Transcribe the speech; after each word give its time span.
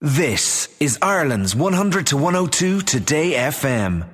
This 0.00 0.68
is 0.78 0.96
Ireland's 1.02 1.56
100 1.56 2.06
to 2.06 2.16
102 2.16 2.82
Today 2.82 3.32
FM. 3.32 4.06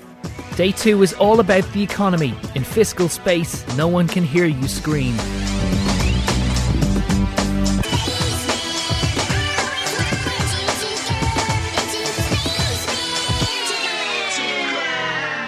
Day 0.56 0.72
two 0.72 1.02
is 1.02 1.12
all 1.12 1.40
about 1.40 1.70
the 1.74 1.82
economy. 1.82 2.34
In 2.54 2.64
fiscal 2.64 3.10
space, 3.10 3.66
no 3.76 3.86
one 3.86 4.08
can 4.08 4.24
hear 4.24 4.46
you 4.46 4.66
scream. 4.66 5.14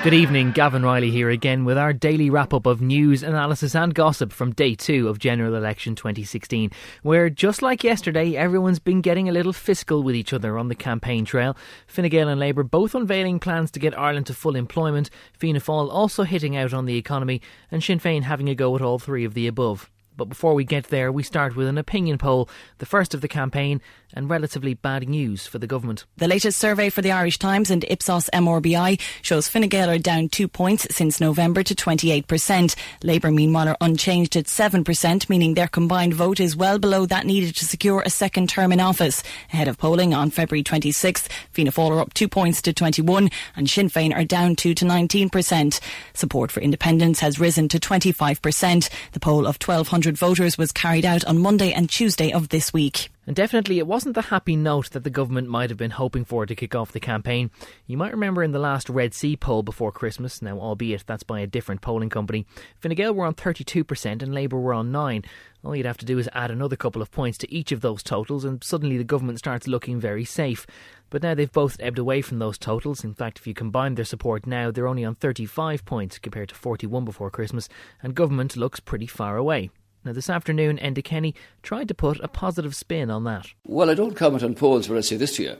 Good 0.06 0.14
evening, 0.14 0.52
Gavan 0.52 0.84
Reilly 0.84 1.10
here 1.10 1.30
again 1.30 1.64
with 1.64 1.76
our 1.76 1.92
daily 1.92 2.30
wrap 2.30 2.54
up 2.54 2.64
of 2.64 2.80
news, 2.80 3.24
analysis, 3.24 3.74
and 3.74 3.92
gossip 3.92 4.32
from 4.32 4.52
day 4.52 4.76
two 4.76 5.08
of 5.08 5.18
General 5.18 5.56
Election 5.56 5.96
2016, 5.96 6.70
where 7.02 7.28
just 7.28 7.60
like 7.60 7.82
yesterday, 7.82 8.36
everyone's 8.36 8.78
been 8.78 9.00
getting 9.00 9.28
a 9.28 9.32
little 9.32 9.52
fiscal 9.52 10.04
with 10.04 10.14
each 10.14 10.32
other 10.32 10.58
on 10.58 10.68
the 10.68 10.76
campaign 10.76 11.24
trail. 11.24 11.56
Fine 11.88 12.08
Gael 12.10 12.28
and 12.28 12.38
Labour 12.38 12.62
both 12.62 12.94
unveiling 12.94 13.40
plans 13.40 13.72
to 13.72 13.80
get 13.80 13.98
Ireland 13.98 14.26
to 14.26 14.34
full 14.34 14.54
employment, 14.54 15.10
Fianna 15.32 15.58
Fáil 15.58 15.90
also 15.90 16.22
hitting 16.22 16.56
out 16.56 16.72
on 16.72 16.86
the 16.86 16.96
economy, 16.96 17.42
and 17.72 17.82
Sinn 17.82 17.98
Féin 17.98 18.22
having 18.22 18.48
a 18.48 18.54
go 18.54 18.76
at 18.76 18.82
all 18.82 19.00
three 19.00 19.24
of 19.24 19.34
the 19.34 19.48
above. 19.48 19.90
But 20.16 20.30
before 20.30 20.54
we 20.54 20.64
get 20.64 20.84
there, 20.84 21.12
we 21.12 21.22
start 21.22 21.56
with 21.56 21.66
an 21.66 21.78
opinion 21.78 22.16
poll, 22.16 22.48
the 22.78 22.86
first 22.86 23.12
of 23.12 23.20
the 23.20 23.28
campaign, 23.28 23.82
and 24.14 24.30
relatively 24.30 24.74
bad 24.74 25.08
news 25.08 25.46
for 25.46 25.58
the 25.58 25.66
government. 25.66 26.04
The 26.16 26.28
latest 26.28 26.58
survey 26.58 26.90
for 26.90 27.02
the 27.02 27.12
Irish 27.12 27.38
Times 27.38 27.70
and 27.70 27.84
Ipsos 27.88 28.30
MRBI 28.32 29.00
shows 29.22 29.48
Fine 29.48 29.68
Gael 29.68 29.90
are 29.90 29.98
down 29.98 30.28
two 30.28 30.48
points 30.48 30.86
since 30.90 31.20
November 31.20 31.62
to 31.62 31.74
28%. 31.74 32.74
Labour, 33.02 33.30
meanwhile, 33.30 33.68
are 33.68 33.76
unchanged 33.80 34.36
at 34.36 34.46
7%, 34.46 35.28
meaning 35.28 35.54
their 35.54 35.68
combined 35.68 36.14
vote 36.14 36.40
is 36.40 36.56
well 36.56 36.78
below 36.78 37.06
that 37.06 37.26
needed 37.26 37.54
to 37.56 37.64
secure 37.64 38.02
a 38.04 38.10
second 38.10 38.48
term 38.48 38.72
in 38.72 38.80
office. 38.80 39.22
Ahead 39.52 39.68
of 39.68 39.78
polling 39.78 40.14
on 40.14 40.30
February 40.30 40.62
26th, 40.62 41.28
Fianna 41.52 41.72
Fáil 41.72 41.90
are 41.90 42.00
up 42.00 42.14
two 42.14 42.28
points 42.28 42.62
to 42.62 42.72
21 42.72 43.30
and 43.56 43.68
Sinn 43.68 43.88
Féin 43.88 44.14
are 44.14 44.24
down 44.24 44.56
two 44.56 44.74
to 44.74 44.84
19%. 44.84 45.80
Support 46.14 46.52
for 46.52 46.60
independents 46.60 47.20
has 47.20 47.40
risen 47.40 47.68
to 47.68 47.78
25%. 47.78 48.90
The 49.12 49.20
poll 49.20 49.46
of 49.46 49.58
1,200 49.60 50.16
voters 50.16 50.58
was 50.58 50.72
carried 50.72 51.04
out 51.04 51.24
on 51.24 51.38
Monday 51.38 51.72
and 51.72 51.88
Tuesday 51.90 52.32
of 52.32 52.48
this 52.48 52.72
week. 52.72 53.10
And 53.26 53.34
definitely, 53.34 53.78
it 53.78 53.86
wasn't 53.86 54.14
the 54.14 54.22
happy 54.22 54.54
note 54.54 54.90
that 54.90 55.02
the 55.02 55.10
government 55.10 55.48
might 55.48 55.70
have 55.70 55.78
been 55.78 55.90
hoping 55.90 56.24
for 56.24 56.46
to 56.46 56.54
kick 56.54 56.74
off 56.74 56.92
the 56.92 57.00
campaign. 57.00 57.50
You 57.86 57.96
might 57.96 58.12
remember 58.12 58.42
in 58.42 58.52
the 58.52 58.58
last 58.58 58.88
Red 58.88 59.14
C 59.14 59.36
poll 59.36 59.62
before 59.62 59.90
Christmas, 59.90 60.40
now 60.40 60.58
albeit 60.58 61.04
that's 61.06 61.24
by 61.24 61.40
a 61.40 61.46
different 61.46 61.80
polling 61.80 62.10
company, 62.10 62.46
Fine 62.80 62.94
Gael 62.94 63.14
were 63.14 63.26
on 63.26 63.34
32% 63.34 64.22
and 64.22 64.34
Labour 64.34 64.60
were 64.60 64.74
on 64.74 64.92
9 64.92 65.24
all 65.66 65.74
you'd 65.74 65.86
have 65.86 65.98
to 65.98 66.06
do 66.06 66.18
is 66.18 66.28
add 66.32 66.52
another 66.52 66.76
couple 66.76 67.02
of 67.02 67.10
points 67.10 67.36
to 67.38 67.52
each 67.52 67.72
of 67.72 67.80
those 67.80 68.02
totals, 68.02 68.44
and 68.44 68.62
suddenly 68.62 68.96
the 68.96 69.04
government 69.04 69.40
starts 69.40 69.66
looking 69.66 69.98
very 69.98 70.24
safe. 70.24 70.64
But 71.10 71.22
now 71.22 71.34
they've 71.34 71.50
both 71.50 71.76
ebbed 71.80 71.98
away 71.98 72.22
from 72.22 72.38
those 72.38 72.56
totals. 72.56 73.02
In 73.02 73.14
fact, 73.14 73.38
if 73.38 73.46
you 73.46 73.54
combine 73.54 73.96
their 73.96 74.04
support 74.04 74.46
now, 74.46 74.70
they're 74.70 74.86
only 74.86 75.04
on 75.04 75.16
35 75.16 75.84
points 75.84 76.18
compared 76.18 76.50
to 76.50 76.54
41 76.54 77.04
before 77.04 77.30
Christmas, 77.30 77.68
and 78.00 78.14
government 78.14 78.56
looks 78.56 78.78
pretty 78.78 79.06
far 79.06 79.36
away. 79.36 79.70
Now, 80.06 80.12
this 80.12 80.30
afternoon, 80.30 80.78
Enda 80.78 81.02
Kenny 81.02 81.34
tried 81.64 81.88
to 81.88 81.94
put 81.94 82.20
a 82.20 82.28
positive 82.28 82.76
spin 82.76 83.10
on 83.10 83.24
that. 83.24 83.48
Well, 83.64 83.90
I 83.90 83.94
don't 83.94 84.14
comment 84.14 84.44
on 84.44 84.54
polls, 84.54 84.86
but 84.86 84.96
I 84.96 85.00
say 85.00 85.16
this 85.16 85.34
to 85.34 85.42
you. 85.42 85.56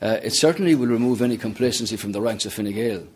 Uh, 0.00 0.16
it 0.22 0.32
certainly 0.32 0.74
will 0.74 0.86
remove 0.86 1.20
any 1.20 1.36
complacency 1.36 1.96
from 1.98 2.12
the 2.12 2.20
ranks 2.22 2.46
of 2.46 2.54
Fine 2.54 2.72
Gael. 2.72 3.06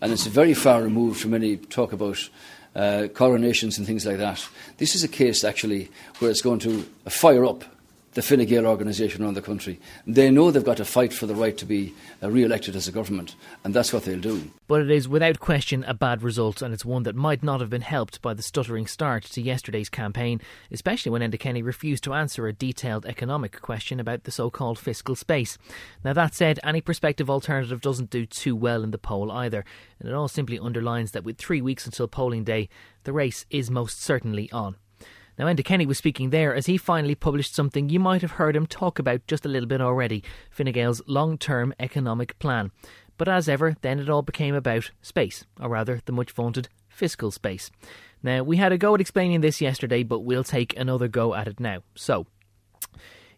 And 0.00 0.10
it's 0.10 0.24
very 0.24 0.54
far 0.54 0.82
removed 0.82 1.20
from 1.20 1.34
any 1.34 1.58
talk 1.58 1.92
about 1.92 2.30
uh, 2.74 3.08
coronations 3.12 3.76
and 3.76 3.86
things 3.86 4.06
like 4.06 4.16
that. 4.16 4.48
This 4.78 4.94
is 4.94 5.04
a 5.04 5.08
case, 5.08 5.44
actually, 5.44 5.90
where 6.18 6.30
it's 6.30 6.40
going 6.40 6.60
to 6.60 6.80
fire 7.10 7.44
up 7.44 7.64
the 8.12 8.22
Fine 8.22 8.44
Gael 8.44 8.66
organisation 8.66 9.22
around 9.22 9.34
the 9.34 9.42
country. 9.42 9.80
They 10.06 10.30
know 10.30 10.50
they've 10.50 10.64
got 10.64 10.76
to 10.76 10.84
fight 10.84 11.12
for 11.12 11.26
the 11.26 11.34
right 11.34 11.56
to 11.56 11.64
be 11.64 11.94
uh, 12.22 12.30
re 12.30 12.44
elected 12.44 12.76
as 12.76 12.86
a 12.86 12.92
government, 12.92 13.34
and 13.64 13.72
that's 13.72 13.92
what 13.92 14.04
they'll 14.04 14.20
do. 14.20 14.50
But 14.68 14.82
it 14.82 14.90
is 14.90 15.08
without 15.08 15.40
question 15.40 15.84
a 15.84 15.94
bad 15.94 16.22
result, 16.22 16.60
and 16.60 16.74
it's 16.74 16.84
one 16.84 17.04
that 17.04 17.16
might 17.16 17.42
not 17.42 17.60
have 17.60 17.70
been 17.70 17.82
helped 17.82 18.20
by 18.20 18.34
the 18.34 18.42
stuttering 18.42 18.86
start 18.86 19.24
to 19.24 19.40
yesterday's 19.40 19.88
campaign, 19.88 20.40
especially 20.70 21.10
when 21.10 21.22
Enda 21.22 21.38
Kenny 21.38 21.62
refused 21.62 22.04
to 22.04 22.14
answer 22.14 22.46
a 22.46 22.52
detailed 22.52 23.06
economic 23.06 23.60
question 23.60 23.98
about 23.98 24.24
the 24.24 24.30
so 24.30 24.50
called 24.50 24.78
fiscal 24.78 25.16
space. 25.16 25.56
Now, 26.04 26.12
that 26.12 26.34
said, 26.34 26.60
any 26.62 26.80
prospective 26.80 27.30
alternative 27.30 27.80
doesn't 27.80 28.10
do 28.10 28.26
too 28.26 28.54
well 28.54 28.82
in 28.82 28.90
the 28.90 28.98
poll 28.98 29.32
either, 29.32 29.64
and 29.98 30.08
it 30.08 30.14
all 30.14 30.28
simply 30.28 30.58
underlines 30.58 31.12
that 31.12 31.24
with 31.24 31.38
three 31.38 31.62
weeks 31.62 31.86
until 31.86 32.08
polling 32.08 32.44
day, 32.44 32.68
the 33.04 33.12
race 33.12 33.46
is 33.50 33.70
most 33.70 34.00
certainly 34.02 34.50
on. 34.52 34.76
Now, 35.38 35.46
Enda 35.46 35.64
Kenny 35.64 35.86
was 35.86 35.98
speaking 35.98 36.30
there 36.30 36.54
as 36.54 36.66
he 36.66 36.76
finally 36.76 37.14
published 37.14 37.54
something 37.54 37.88
you 37.88 37.98
might 37.98 38.22
have 38.22 38.32
heard 38.32 38.54
him 38.54 38.66
talk 38.66 38.98
about 38.98 39.26
just 39.26 39.46
a 39.46 39.48
little 39.48 39.68
bit 39.68 39.80
already 39.80 40.22
Fine 40.50 40.72
Gael's 40.72 41.02
long 41.06 41.38
term 41.38 41.72
economic 41.80 42.38
plan. 42.38 42.70
But 43.16 43.28
as 43.28 43.48
ever, 43.48 43.76
then 43.82 43.98
it 43.98 44.10
all 44.10 44.22
became 44.22 44.54
about 44.54 44.90
space, 45.00 45.44
or 45.60 45.68
rather, 45.68 46.00
the 46.04 46.12
much 46.12 46.32
vaunted 46.32 46.68
fiscal 46.88 47.30
space. 47.30 47.70
Now, 48.22 48.42
we 48.42 48.56
had 48.56 48.72
a 48.72 48.78
go 48.78 48.94
at 48.94 49.00
explaining 49.00 49.40
this 49.40 49.60
yesterday, 49.60 50.02
but 50.02 50.20
we'll 50.20 50.44
take 50.44 50.76
another 50.76 51.08
go 51.08 51.34
at 51.34 51.48
it 51.48 51.58
now. 51.58 51.82
So, 51.94 52.26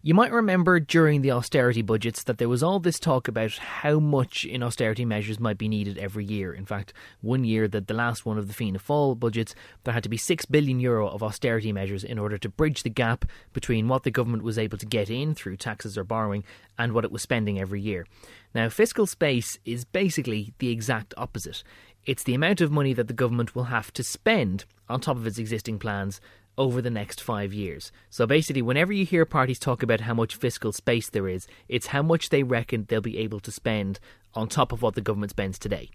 you 0.07 0.13
might 0.13 0.33
remember 0.33 0.79
during 0.79 1.23
the 1.23 1.31
austerity 1.31 1.81
budgets 1.81 2.25
that 2.25 2.37
there 2.37 2.49
was 2.49 2.63
all 2.63 2.79
this 2.79 2.99
talk 2.99 3.27
about 3.27 3.53
how 3.57 3.99
much 3.99 4.45
in 4.45 4.63
austerity 4.63 5.07
measures 5.07 5.41
might 5.41 5.57
be 5.57 5.67
needed 5.67 5.97
every 5.97 6.27
year. 6.27 6.53
In 6.53 6.67
fact, 6.67 6.93
one 7.23 7.43
year 7.43 7.67
that 7.69 7.87
the 7.87 7.95
last 7.95 8.27
one 8.27 8.37
of 8.37 8.47
the 8.47 8.53
Fianna 8.53 8.79
Fáil 8.79 9.19
budgets, 9.19 9.55
there 9.85 9.95
had 9.95 10.03
to 10.03 10.11
be 10.11 10.19
6 10.19 10.45
billion 10.45 10.79
euro 10.79 11.09
of 11.09 11.23
austerity 11.23 11.73
measures 11.73 12.05
in 12.05 12.19
order 12.19 12.37
to 12.37 12.51
bridge 12.51 12.83
the 12.83 12.91
gap 12.91 13.25
between 13.55 13.89
what 13.89 14.03
the 14.03 14.11
government 14.11 14.43
was 14.43 14.59
able 14.59 14.77
to 14.77 14.85
get 14.85 15.09
in 15.09 15.35
through 15.35 15.57
taxes 15.57 15.97
or 15.97 16.05
borrowing 16.05 16.45
and 16.79 16.93
what 16.93 17.07
it 17.07 17.11
was 17.11 17.23
spending 17.23 17.59
every 17.59 17.81
year. 17.81 18.07
Now, 18.55 18.69
fiscal 18.69 19.07
space 19.07 19.59
is 19.65 19.87
basically 19.87 20.53
the 20.59 20.69
exact 20.69 21.15
opposite. 21.17 21.65
It's 22.05 22.25
the 22.25 22.35
amount 22.35 22.61
of 22.61 22.71
money 22.71 22.93
that 22.93 23.09
the 23.09 23.15
government 23.15 23.55
will 23.55 23.65
have 23.65 23.91
to 23.95 24.05
spend 24.05 24.67
on 24.87 25.01
top 25.01 25.17
of 25.17 25.27
its 25.27 25.39
existing 25.39 25.79
plans 25.79 26.21
over 26.57 26.81
the 26.81 26.91
next 26.91 27.21
five 27.21 27.53
years. 27.53 27.91
So 28.11 28.27
basically, 28.27 28.63
whenever 28.63 28.93
you 28.93 29.05
hear 29.05 29.25
parties 29.25 29.59
talk 29.59 29.83
about 29.83 30.01
how 30.01 30.15
much 30.15 30.37
fiscal 30.37 30.73
space 30.73 31.11
there 31.11 31.29
is, 31.29 31.47
it's 31.69 31.89
how 31.89 32.03
much 32.03 32.29
they 32.29 32.43
reckon 32.43 32.87
they'll 32.89 33.01
be 33.01 33.19
able 33.19 33.41
to 33.41 33.51
spend 33.51 33.99
on 34.35 34.49
top 34.49 34.73
of 34.73 34.83
what 34.83 34.95
the 34.95 35.01
government 35.01 35.31
spends 35.31 35.59
today. 35.59 35.91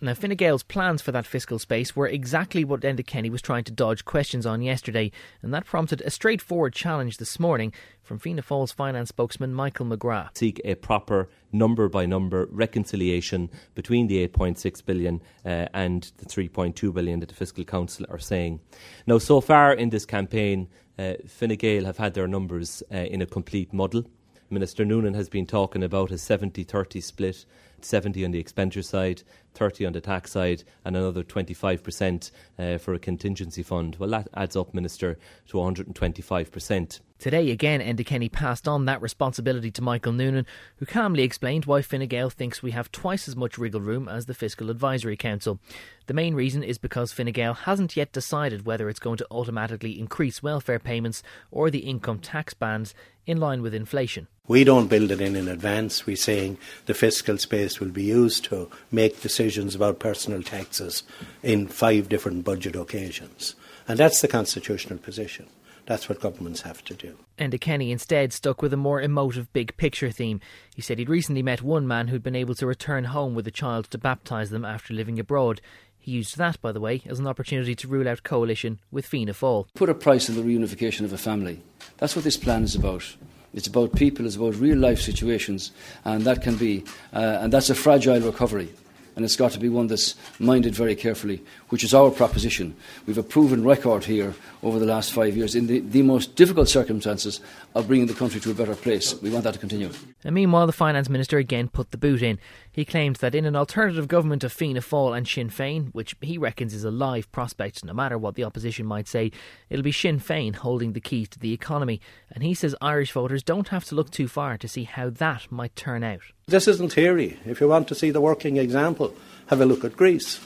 Now, 0.00 0.14
Fine 0.14 0.36
Gael's 0.36 0.62
plans 0.62 1.02
for 1.02 1.10
that 1.10 1.26
fiscal 1.26 1.58
space 1.58 1.96
were 1.96 2.06
exactly 2.06 2.64
what 2.64 2.82
Enda 2.82 3.04
Kenny 3.04 3.30
was 3.30 3.42
trying 3.42 3.64
to 3.64 3.72
dodge 3.72 4.04
questions 4.04 4.46
on 4.46 4.62
yesterday, 4.62 5.10
and 5.42 5.52
that 5.52 5.66
prompted 5.66 6.02
a 6.02 6.10
straightforward 6.10 6.72
challenge 6.72 7.16
this 7.16 7.40
morning 7.40 7.72
from 8.04 8.20
Fianna 8.20 8.42
Fáil's 8.42 8.70
finance 8.70 9.08
spokesman 9.08 9.52
Michael 9.52 9.86
McGrath. 9.86 10.38
Seek 10.38 10.60
a 10.64 10.76
proper 10.76 11.28
number 11.50 11.88
by 11.88 12.06
number 12.06 12.46
reconciliation 12.52 13.50
between 13.74 14.06
the 14.06 14.26
8.6 14.28 14.86
billion 14.86 15.20
uh, 15.44 15.66
and 15.74 16.12
the 16.18 16.26
3.2 16.26 16.94
billion 16.94 17.18
that 17.18 17.30
the 17.30 17.34
Fiscal 17.34 17.64
Council 17.64 18.06
are 18.08 18.20
saying. 18.20 18.60
Now, 19.04 19.18
so 19.18 19.40
far 19.40 19.72
in 19.72 19.90
this 19.90 20.06
campaign, 20.06 20.68
uh, 20.96 21.14
Fine 21.26 21.56
Gael 21.56 21.86
have 21.86 21.98
had 21.98 22.14
their 22.14 22.28
numbers 22.28 22.84
uh, 22.92 22.98
in 22.98 23.20
a 23.20 23.26
complete 23.26 23.72
muddle. 23.72 24.04
Minister 24.48 24.84
Noonan 24.84 25.14
has 25.14 25.28
been 25.28 25.44
talking 25.44 25.82
about 25.82 26.12
a 26.12 26.18
70 26.18 26.62
30 26.62 27.00
split 27.00 27.44
70 27.84 28.24
on 28.24 28.30
the 28.30 28.38
expenditure 28.38 28.82
side, 28.82 29.22
30 29.54 29.86
on 29.86 29.92
the 29.92 30.00
tax 30.00 30.32
side, 30.32 30.64
and 30.84 30.96
another 30.96 31.22
25% 31.22 32.30
uh, 32.58 32.78
for 32.78 32.94
a 32.94 32.98
contingency 32.98 33.62
fund. 33.62 33.96
Well, 33.98 34.10
that 34.10 34.28
adds 34.34 34.56
up, 34.56 34.74
Minister, 34.74 35.18
to 35.48 35.56
125%. 35.56 37.00
Today, 37.18 37.50
again, 37.50 37.80
Enda 37.80 38.06
Kenny 38.06 38.28
passed 38.28 38.68
on 38.68 38.84
that 38.84 39.02
responsibility 39.02 39.72
to 39.72 39.82
Michael 39.82 40.12
Noonan, 40.12 40.46
who 40.76 40.86
calmly 40.86 41.24
explained 41.24 41.64
why 41.64 41.82
Fine 41.82 42.06
Gael 42.06 42.30
thinks 42.30 42.62
we 42.62 42.70
have 42.70 42.92
twice 42.92 43.26
as 43.26 43.34
much 43.34 43.58
wriggle 43.58 43.80
room 43.80 44.08
as 44.08 44.26
the 44.26 44.34
Fiscal 44.34 44.70
Advisory 44.70 45.16
Council. 45.16 45.58
The 46.06 46.14
main 46.14 46.36
reason 46.36 46.62
is 46.62 46.78
because 46.78 47.12
Fine 47.12 47.32
Gael 47.32 47.54
hasn't 47.54 47.96
yet 47.96 48.12
decided 48.12 48.66
whether 48.66 48.88
it's 48.88 49.00
going 49.00 49.16
to 49.16 49.26
automatically 49.32 49.98
increase 49.98 50.44
welfare 50.44 50.78
payments 50.78 51.24
or 51.50 51.70
the 51.70 51.80
income 51.80 52.20
tax 52.20 52.54
bands 52.54 52.94
in 53.28 53.38
line 53.38 53.62
with 53.62 53.74
inflation. 53.74 54.26
We 54.46 54.64
don't 54.64 54.88
build 54.88 55.10
it 55.10 55.20
in 55.20 55.36
in 55.36 55.46
advance. 55.46 56.06
We're 56.06 56.16
saying 56.16 56.56
the 56.86 56.94
fiscal 56.94 57.36
space 57.36 57.78
will 57.78 57.90
be 57.90 58.04
used 58.04 58.44
to 58.44 58.70
make 58.90 59.20
decisions 59.20 59.74
about 59.74 59.98
personal 59.98 60.42
taxes 60.42 61.02
in 61.42 61.68
five 61.68 62.08
different 62.08 62.44
budget 62.44 62.74
occasions. 62.74 63.54
And 63.86 63.98
that's 63.98 64.22
the 64.22 64.28
constitutional 64.28 64.98
position. 64.98 65.48
That's 65.88 66.06
what 66.06 66.20
governments 66.20 66.62
have 66.62 66.84
to 66.84 66.94
do. 66.94 67.16
Enda 67.38 67.58
Kenny 67.58 67.92
instead 67.92 68.34
stuck 68.34 68.60
with 68.60 68.74
a 68.74 68.76
more 68.76 69.00
emotive 69.00 69.50
big 69.54 69.74
picture 69.78 70.10
theme. 70.10 70.38
He 70.74 70.82
said 70.82 70.98
he'd 70.98 71.08
recently 71.08 71.42
met 71.42 71.62
one 71.62 71.86
man 71.86 72.08
who'd 72.08 72.22
been 72.22 72.36
able 72.36 72.54
to 72.56 72.66
return 72.66 73.04
home 73.04 73.34
with 73.34 73.46
a 73.46 73.50
child 73.50 73.90
to 73.90 73.98
baptise 73.98 74.50
them 74.50 74.66
after 74.66 74.92
living 74.92 75.18
abroad. 75.18 75.62
He 76.08 76.14
used 76.14 76.38
that, 76.38 76.58
by 76.62 76.72
the 76.72 76.80
way, 76.80 77.02
as 77.04 77.18
an 77.18 77.26
opportunity 77.26 77.74
to 77.74 77.86
rule 77.86 78.08
out 78.08 78.22
coalition 78.22 78.80
with 78.90 79.04
Fianna 79.04 79.34
Fáil. 79.34 79.66
Put 79.74 79.90
a 79.90 79.94
price 79.94 80.30
on 80.30 80.36
the 80.36 80.42
reunification 80.42 81.02
of 81.04 81.12
a 81.12 81.18
family. 81.18 81.60
That's 81.98 82.16
what 82.16 82.24
this 82.24 82.38
plan 82.38 82.62
is 82.62 82.74
about. 82.74 83.04
It's 83.52 83.66
about 83.66 83.94
people, 83.94 84.24
it's 84.24 84.36
about 84.36 84.54
real 84.54 84.78
life 84.78 85.02
situations, 85.02 85.70
and 86.06 86.24
that 86.24 86.42
can 86.42 86.56
be, 86.56 86.82
uh, 87.12 87.40
and 87.42 87.52
that's 87.52 87.68
a 87.68 87.74
fragile 87.74 88.20
recovery. 88.20 88.70
and 89.18 89.24
it's 89.24 89.34
got 89.34 89.50
to 89.50 89.58
be 89.58 89.68
one 89.68 89.88
that's 89.88 90.14
minded 90.38 90.76
very 90.76 90.94
carefully, 90.94 91.42
which 91.70 91.82
is 91.82 91.92
our 91.92 92.08
proposition. 92.08 92.76
We've 93.04 93.18
a 93.18 93.22
proven 93.24 93.64
record 93.64 94.04
here 94.04 94.32
over 94.62 94.78
the 94.78 94.86
last 94.86 95.12
five 95.12 95.36
years 95.36 95.56
in 95.56 95.66
the, 95.66 95.80
the 95.80 96.02
most 96.02 96.36
difficult 96.36 96.68
circumstances 96.68 97.40
of 97.78 97.86
bringing 97.86 98.08
the 98.08 98.14
country 98.14 98.40
to 98.40 98.50
a 98.50 98.54
better 98.54 98.74
place. 98.74 99.14
We 99.22 99.30
want 99.30 99.44
that 99.44 99.54
to 99.54 99.60
continue. 99.60 99.90
And 100.24 100.34
meanwhile, 100.34 100.66
the 100.66 100.72
Finance 100.72 101.08
Minister 101.08 101.38
again 101.38 101.68
put 101.68 101.92
the 101.92 101.96
boot 101.96 102.22
in. 102.22 102.40
He 102.72 102.84
claimed 102.84 103.16
that 103.16 103.36
in 103.36 103.44
an 103.44 103.54
alternative 103.54 104.08
government 104.08 104.42
of 104.42 104.52
Fianna 104.52 104.80
Fáil 104.80 105.16
and 105.16 105.28
Sinn 105.28 105.48
Féin, 105.48 105.94
which 105.94 106.16
he 106.20 106.38
reckons 106.38 106.74
is 106.74 106.82
a 106.82 106.90
live 106.90 107.30
prospect 107.30 107.84
no 107.84 107.92
matter 107.92 108.18
what 108.18 108.34
the 108.34 108.42
opposition 108.42 108.84
might 108.84 109.06
say, 109.06 109.30
it'll 109.70 109.84
be 109.84 109.92
Sinn 109.92 110.18
Féin 110.18 110.56
holding 110.56 110.92
the 110.92 111.00
key 111.00 111.24
to 111.26 111.38
the 111.38 111.52
economy. 111.52 112.00
And 112.32 112.42
he 112.42 112.52
says 112.52 112.74
Irish 112.80 113.12
voters 113.12 113.44
don't 113.44 113.68
have 113.68 113.84
to 113.86 113.94
look 113.94 114.10
too 114.10 114.26
far 114.26 114.58
to 114.58 114.66
see 114.66 114.82
how 114.82 115.10
that 115.10 115.50
might 115.52 115.76
turn 115.76 116.02
out. 116.02 116.22
This 116.48 116.66
isn't 116.66 116.94
theory. 116.94 117.38
If 117.46 117.60
you 117.60 117.68
want 117.68 117.86
to 117.88 117.94
see 117.94 118.10
the 118.10 118.20
working 118.20 118.56
example, 118.56 119.14
have 119.46 119.60
a 119.60 119.66
look 119.66 119.84
at 119.84 119.96
Greece. 119.96 120.40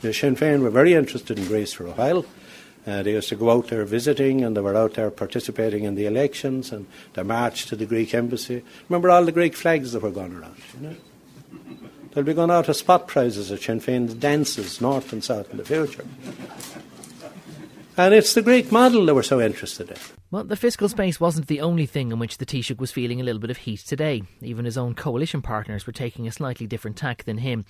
The 0.00 0.12
Sinn 0.12 0.34
Féin 0.34 0.62
were 0.62 0.70
very 0.70 0.94
interested 0.94 1.38
in 1.38 1.46
Greece 1.46 1.72
for 1.72 1.86
a 1.86 1.92
while. 1.92 2.24
Uh, 2.88 3.02
they 3.02 3.12
used 3.12 3.28
to 3.28 3.36
go 3.36 3.50
out 3.50 3.68
there 3.68 3.84
visiting 3.84 4.42
and 4.42 4.56
they 4.56 4.62
were 4.62 4.74
out 4.74 4.94
there 4.94 5.10
participating 5.10 5.84
in 5.84 5.94
the 5.94 6.06
elections 6.06 6.72
and 6.72 6.86
the 7.12 7.22
march 7.22 7.66
to 7.66 7.76
the 7.76 7.84
Greek 7.84 8.14
embassy. 8.14 8.64
Remember 8.88 9.10
all 9.10 9.26
the 9.26 9.32
Greek 9.32 9.54
flags 9.54 9.92
that 9.92 10.02
were 10.02 10.10
going 10.10 10.34
around, 10.34 10.56
you 10.74 10.88
know? 10.88 10.96
They'll 12.12 12.24
be 12.24 12.32
going 12.32 12.50
out 12.50 12.68
as 12.70 12.78
spot 12.78 13.06
prizes 13.06 13.52
at 13.52 13.60
Sinn 13.60 13.80
Féin's 13.80 14.14
dances, 14.14 14.80
north 14.80 15.12
and 15.12 15.22
south, 15.22 15.50
in 15.50 15.58
the 15.58 15.64
future. 15.64 16.06
And 17.98 18.14
it's 18.14 18.32
the 18.32 18.42
Greek 18.42 18.72
model 18.72 19.04
they 19.04 19.12
were 19.12 19.22
so 19.22 19.38
interested 19.38 19.90
in. 19.90 20.17
Well, 20.30 20.44
the 20.44 20.56
fiscal 20.56 20.90
space 20.90 21.18
wasn't 21.18 21.46
the 21.46 21.62
only 21.62 21.86
thing 21.86 22.12
in 22.12 22.18
which 22.18 22.36
the 22.36 22.44
Taoiseach 22.44 22.78
was 22.78 22.92
feeling 22.92 23.18
a 23.18 23.24
little 23.24 23.40
bit 23.40 23.48
of 23.48 23.56
heat 23.56 23.80
today. 23.80 24.24
Even 24.42 24.66
his 24.66 24.76
own 24.76 24.94
coalition 24.94 25.40
partners 25.40 25.86
were 25.86 25.92
taking 25.94 26.28
a 26.28 26.32
slightly 26.32 26.66
different 26.66 26.98
tack 26.98 27.24
than 27.24 27.38
him. 27.38 27.64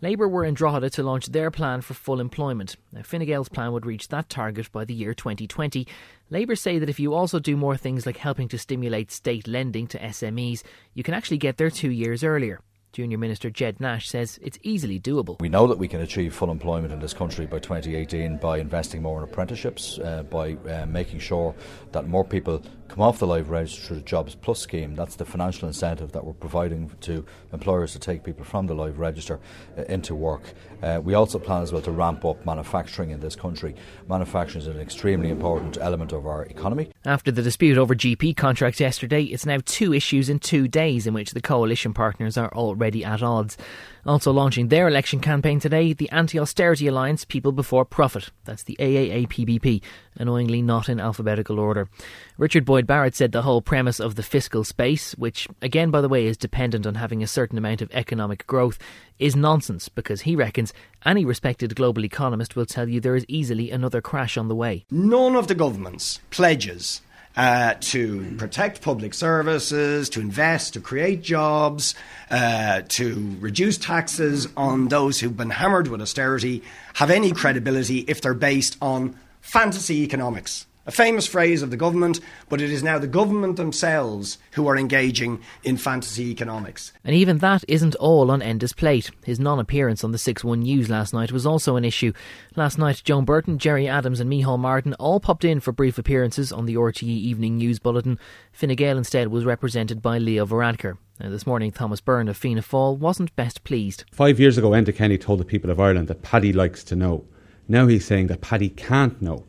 Labour 0.00 0.28
were 0.28 0.44
in 0.44 0.54
Drogheda 0.54 0.90
to 0.90 1.02
launch 1.02 1.26
their 1.26 1.50
plan 1.50 1.80
for 1.80 1.94
full 1.94 2.20
employment. 2.20 2.76
Now, 2.92 3.02
Fine 3.02 3.24
Gael's 3.24 3.48
plan 3.48 3.72
would 3.72 3.84
reach 3.84 4.06
that 4.08 4.28
target 4.28 4.70
by 4.70 4.84
the 4.84 4.94
year 4.94 5.12
2020. 5.12 5.88
Labour 6.30 6.54
say 6.54 6.78
that 6.78 6.88
if 6.88 7.00
you 7.00 7.12
also 7.14 7.40
do 7.40 7.56
more 7.56 7.76
things 7.76 8.06
like 8.06 8.18
helping 8.18 8.46
to 8.46 8.58
stimulate 8.58 9.10
state 9.10 9.48
lending 9.48 9.88
to 9.88 9.98
SMEs, 9.98 10.62
you 10.92 11.02
can 11.02 11.14
actually 11.14 11.38
get 11.38 11.56
there 11.56 11.68
two 11.68 11.90
years 11.90 12.22
earlier. 12.22 12.60
Junior 12.94 13.18
Minister 13.18 13.50
Ged 13.50 13.80
Nash 13.80 14.08
says 14.08 14.38
it's 14.40 14.56
easily 14.62 15.00
doable. 15.00 15.40
We 15.40 15.48
know 15.48 15.66
that 15.66 15.78
we 15.78 15.88
can 15.88 16.00
achieve 16.00 16.32
full 16.32 16.52
employment 16.52 16.92
in 16.92 17.00
this 17.00 17.12
country 17.12 17.44
by 17.44 17.58
2018 17.58 18.36
by 18.36 18.58
investing 18.58 19.02
more 19.02 19.18
in 19.18 19.24
apprenticeships, 19.24 19.98
uh, 19.98 20.22
by 20.22 20.54
uh, 20.54 20.86
making 20.86 21.18
sure 21.18 21.56
that 21.90 22.06
more 22.06 22.24
people 22.24 22.62
come 22.94 23.02
off 23.02 23.18
the 23.18 23.26
live 23.26 23.50
register 23.50 23.98
Jobs 24.00 24.36
Plus 24.36 24.60
scheme. 24.60 24.94
That's 24.94 25.16
the 25.16 25.24
financial 25.24 25.66
incentive 25.66 26.12
that 26.12 26.24
we're 26.24 26.32
providing 26.32 26.92
to 27.00 27.26
employers 27.52 27.92
to 27.94 27.98
take 27.98 28.22
people 28.22 28.44
from 28.44 28.68
the 28.68 28.74
live 28.74 29.00
register 29.00 29.40
uh, 29.76 29.82
into 29.88 30.14
work. 30.14 30.42
Uh, 30.80 31.00
we 31.02 31.14
also 31.14 31.40
plan 31.40 31.62
as 31.64 31.72
well 31.72 31.82
to 31.82 31.90
ramp 31.90 32.24
up 32.24 32.46
manufacturing 32.46 33.10
in 33.10 33.18
this 33.18 33.34
country. 33.34 33.74
Manufacturing 34.08 34.62
is 34.62 34.68
an 34.68 34.78
extremely 34.78 35.30
important 35.30 35.76
element 35.80 36.12
of 36.12 36.24
our 36.24 36.44
economy. 36.44 36.90
After 37.04 37.32
the 37.32 37.42
dispute 37.42 37.78
over 37.78 37.96
GP 37.96 38.36
contracts 38.36 38.78
yesterday, 38.78 39.24
it's 39.24 39.44
now 39.44 39.58
two 39.64 39.92
issues 39.92 40.28
in 40.28 40.38
two 40.38 40.68
days 40.68 41.08
in 41.08 41.14
which 41.14 41.32
the 41.32 41.42
coalition 41.42 41.94
partners 41.94 42.38
are 42.38 42.52
already 42.54 43.04
at 43.04 43.24
odds. 43.24 43.56
Also 44.06 44.32
launching 44.32 44.68
their 44.68 44.86
election 44.86 45.18
campaign 45.18 45.58
today, 45.58 45.94
the 45.94 46.10
anti 46.10 46.38
austerity 46.38 46.86
alliance 46.86 47.24
People 47.24 47.52
Before 47.52 47.86
Profit. 47.86 48.28
That's 48.44 48.62
the 48.62 48.76
AAAPBP, 48.78 49.82
annoyingly 50.16 50.60
not 50.60 50.90
in 50.90 51.00
alphabetical 51.00 51.58
order. 51.58 51.88
Richard 52.36 52.66
Boyd 52.66 52.86
Barrett 52.86 53.14
said 53.14 53.32
the 53.32 53.42
whole 53.42 53.62
premise 53.62 54.00
of 54.00 54.16
the 54.16 54.22
fiscal 54.22 54.62
space, 54.62 55.12
which 55.12 55.48
again, 55.62 55.90
by 55.90 56.02
the 56.02 56.08
way, 56.08 56.26
is 56.26 56.36
dependent 56.36 56.86
on 56.86 56.96
having 56.96 57.22
a 57.22 57.26
certain 57.26 57.56
amount 57.56 57.80
of 57.80 57.90
economic 57.92 58.46
growth, 58.46 58.78
is 59.18 59.34
nonsense 59.34 59.88
because 59.88 60.22
he 60.22 60.36
reckons 60.36 60.74
any 61.06 61.24
respected 61.24 61.74
global 61.74 62.04
economist 62.04 62.56
will 62.56 62.66
tell 62.66 62.88
you 62.88 63.00
there 63.00 63.16
is 63.16 63.24
easily 63.26 63.70
another 63.70 64.02
crash 64.02 64.36
on 64.36 64.48
the 64.48 64.54
way. 64.54 64.84
None 64.90 65.34
of 65.34 65.48
the 65.48 65.54
government's 65.54 66.20
pledges 66.30 67.00
uh, 67.36 67.74
to 67.80 68.34
protect 68.38 68.80
public 68.82 69.14
services, 69.14 70.08
to 70.10 70.20
invest, 70.20 70.74
to 70.74 70.80
create 70.80 71.22
jobs, 71.22 71.94
uh, 72.30 72.82
to 72.88 73.36
reduce 73.40 73.78
taxes 73.78 74.48
on 74.56 74.88
those 74.88 75.20
who've 75.20 75.36
been 75.36 75.50
hammered 75.50 75.88
with 75.88 76.00
austerity 76.00 76.62
have 76.94 77.10
any 77.10 77.32
credibility 77.32 77.98
if 78.00 78.20
they're 78.20 78.34
based 78.34 78.76
on 78.80 79.18
fantasy 79.40 80.02
economics 80.02 80.66
a 80.86 80.92
famous 80.92 81.26
phrase 81.26 81.62
of 81.62 81.70
the 81.70 81.76
government, 81.76 82.20
but 82.48 82.60
it 82.60 82.70
is 82.70 82.82
now 82.82 82.98
the 82.98 83.06
government 83.06 83.56
themselves 83.56 84.38
who 84.52 84.66
are 84.66 84.76
engaging 84.76 85.40
in 85.62 85.76
fantasy 85.76 86.30
economics. 86.30 86.92
And 87.02 87.14
even 87.14 87.38
that 87.38 87.64
isn't 87.68 87.94
all 87.96 88.30
on 88.30 88.40
Enda's 88.40 88.72
plate. 88.72 89.10
His 89.24 89.40
non 89.40 89.58
appearance 89.58 90.04
on 90.04 90.12
the 90.12 90.18
6 90.18 90.44
1 90.44 90.60
News 90.60 90.90
last 90.90 91.14
night 91.14 91.32
was 91.32 91.46
also 91.46 91.76
an 91.76 91.84
issue. 91.84 92.12
Last 92.54 92.78
night, 92.78 93.02
Joan 93.04 93.24
Burton, 93.24 93.58
Gerry 93.58 93.88
Adams, 93.88 94.20
and 94.20 94.30
Micheál 94.30 94.58
Martin 94.58 94.94
all 94.94 95.20
popped 95.20 95.44
in 95.44 95.60
for 95.60 95.72
brief 95.72 95.98
appearances 95.98 96.52
on 96.52 96.66
the 96.66 96.74
RTE 96.74 97.04
Evening 97.04 97.56
News 97.56 97.78
Bulletin. 97.78 98.18
Fine 98.52 98.74
Gael 98.74 98.98
instead 98.98 99.28
was 99.28 99.44
represented 99.44 100.02
by 100.02 100.18
Leo 100.18 100.44
Varadkar. 100.44 100.98
Now, 101.20 101.30
this 101.30 101.46
morning, 101.46 101.70
Thomas 101.70 102.00
Byrne 102.00 102.28
of 102.28 102.36
Fianna 102.36 102.60
Fáil 102.60 102.98
wasn't 102.98 103.34
best 103.36 103.62
pleased. 103.62 104.04
Five 104.10 104.40
years 104.40 104.58
ago, 104.58 104.70
Enda 104.70 104.94
Kenny 104.94 105.16
told 105.16 105.38
the 105.38 105.44
people 105.44 105.70
of 105.70 105.78
Ireland 105.78 106.08
that 106.08 106.22
Paddy 106.22 106.52
likes 106.52 106.82
to 106.84 106.96
know. 106.96 107.24
Now 107.68 107.86
he's 107.86 108.04
saying 108.04 108.26
that 108.26 108.40
Paddy 108.40 108.68
can't 108.68 109.22
know 109.22 109.46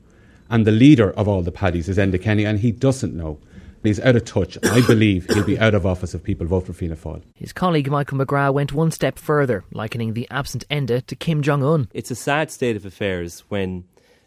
and 0.50 0.66
the 0.66 0.72
leader 0.72 1.12
of 1.12 1.28
all 1.28 1.42
the 1.42 1.52
paddies 1.52 1.90
is 1.90 1.98
Enda 1.98 2.22
Kenny, 2.22 2.46
and 2.46 2.60
he 2.60 2.72
doesn't 2.72 3.16
know. 3.16 3.40
He's 3.84 4.00
out 4.00 4.16
of 4.16 4.26
touch. 4.26 4.58
I 4.64 4.82
believe 4.88 5.28
he'll 5.28 5.44
be 5.44 5.60
out 5.60 5.76
of 5.76 5.86
office 5.86 6.16
if 6.16 6.24
people 6.24 6.48
vote 6.48 6.66
for 6.66 6.74
Fianna 6.74 6.96
Fáil. 6.96 7.22
His 7.36 7.54
colleague 7.54 7.90
Michael 7.92 8.18
McGrath 8.18 8.54
went 8.54 8.74
one 8.74 8.90
step 8.90 9.20
further, 9.20 9.64
likening 9.72 10.14
the 10.14 10.28
absent 10.32 10.68
Enda 10.72 11.06
to 11.06 11.16
Kim 11.16 11.44
Jong 11.44 11.64
Un. 11.64 11.88
It's 11.94 12.10
a 12.10 12.16
sad 12.16 12.50
state 12.50 12.76
of 12.76 12.84
affairs 12.84 13.44
when 13.50 13.84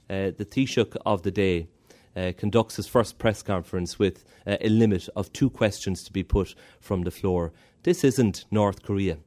uh, 0.08 0.30
the 0.36 0.46
Taoiseach 0.48 0.96
of 1.04 1.22
the 1.22 1.32
day 1.32 1.66
uh, 2.16 2.32
conducts 2.36 2.76
his 2.76 2.86
first 2.86 3.18
press 3.18 3.42
conference 3.42 3.98
with 3.98 4.24
uh, 4.46 4.58
a 4.60 4.68
limit 4.68 5.08
of 5.16 5.32
two 5.32 5.50
questions 5.50 6.04
to 6.04 6.12
be 6.12 6.22
put 6.22 6.54
from 6.80 7.02
the 7.02 7.10
floor. 7.10 7.52
This 7.82 8.04
isn't 8.04 8.44
North 8.52 8.82
Korea. 8.84 9.18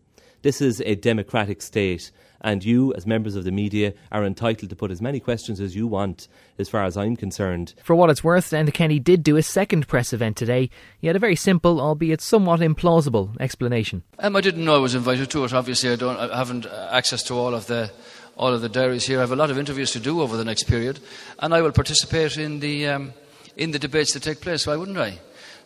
This 0.42 0.60
is 0.60 0.82
a 0.88 0.96
democratic 0.96 1.62
state, 1.62 2.10
and 2.42 2.64
you, 2.64 2.94
as 2.96 3.06
members 3.06 3.36
of 3.36 3.44
the 3.44 3.52
media, 3.52 3.94
are 4.12 4.26
entitled 4.26 4.72
to 4.72 4.76
put 4.76 4.90
as 4.90 5.00
many 5.00 5.20
questions 5.20 5.60
as 5.60 5.76
you 5.76 5.86
want, 5.86 6.28
as 6.58 6.68
far 6.68 6.84
as 6.84 6.98
I'm 6.98 7.16
concerned. 7.16 7.76
For 7.84 7.96
what 7.96 8.10
it's 8.10 8.24
worth, 8.24 8.50
Enda 8.50 8.74
Kenny 8.74 8.98
did 8.98 9.22
do 9.22 9.38
a 9.38 9.44
second 9.44 9.88
press 9.88 10.14
event 10.14 10.38
today. 10.38 10.72
He 11.00 11.06
had 11.06 11.16
a 11.16 11.20
very 11.20 11.36
simple, 11.36 11.80
albeit 11.80 12.22
somewhat 12.22 12.62
implausible, 12.62 13.40
explanation. 13.40 14.02
Um, 14.18 14.36
I 14.36 14.42
didn't 14.42 14.66
know 14.66 14.76
I 14.76 14.80
was 14.80 14.96
invited 14.96 15.30
to 15.30 15.44
it. 15.46 15.54
Obviously, 15.54 15.92
I 15.92 15.96
don't. 15.96 16.18
I 16.18 16.36
haven't 16.36 16.66
access 16.66 17.22
to 17.24 17.36
all 17.36 17.54
of 17.54 17.68
the 17.68 17.92
all 18.36 18.52
of 18.52 18.62
the 18.62 18.70
diaries 18.70 19.06
here. 19.06 19.20
I 19.20 19.22
have 19.22 19.32
a 19.32 19.36
lot 19.36 19.52
of 19.52 19.60
interviews 19.60 19.92
to 19.92 20.00
do 20.00 20.22
over 20.22 20.38
the 20.38 20.46
next 20.46 20.64
period, 20.64 21.00
and 21.38 21.54
I 21.54 21.62
will 21.62 21.72
participate 21.72 22.38
in 22.38 22.62
the 22.62 22.88
um, 22.88 23.14
in 23.56 23.70
the 23.70 23.80
debates 23.80 24.14
that 24.14 24.24
take 24.24 24.42
place. 24.42 24.66
Why 24.66 24.76
wouldn't 24.76 24.98
I? 24.98 25.20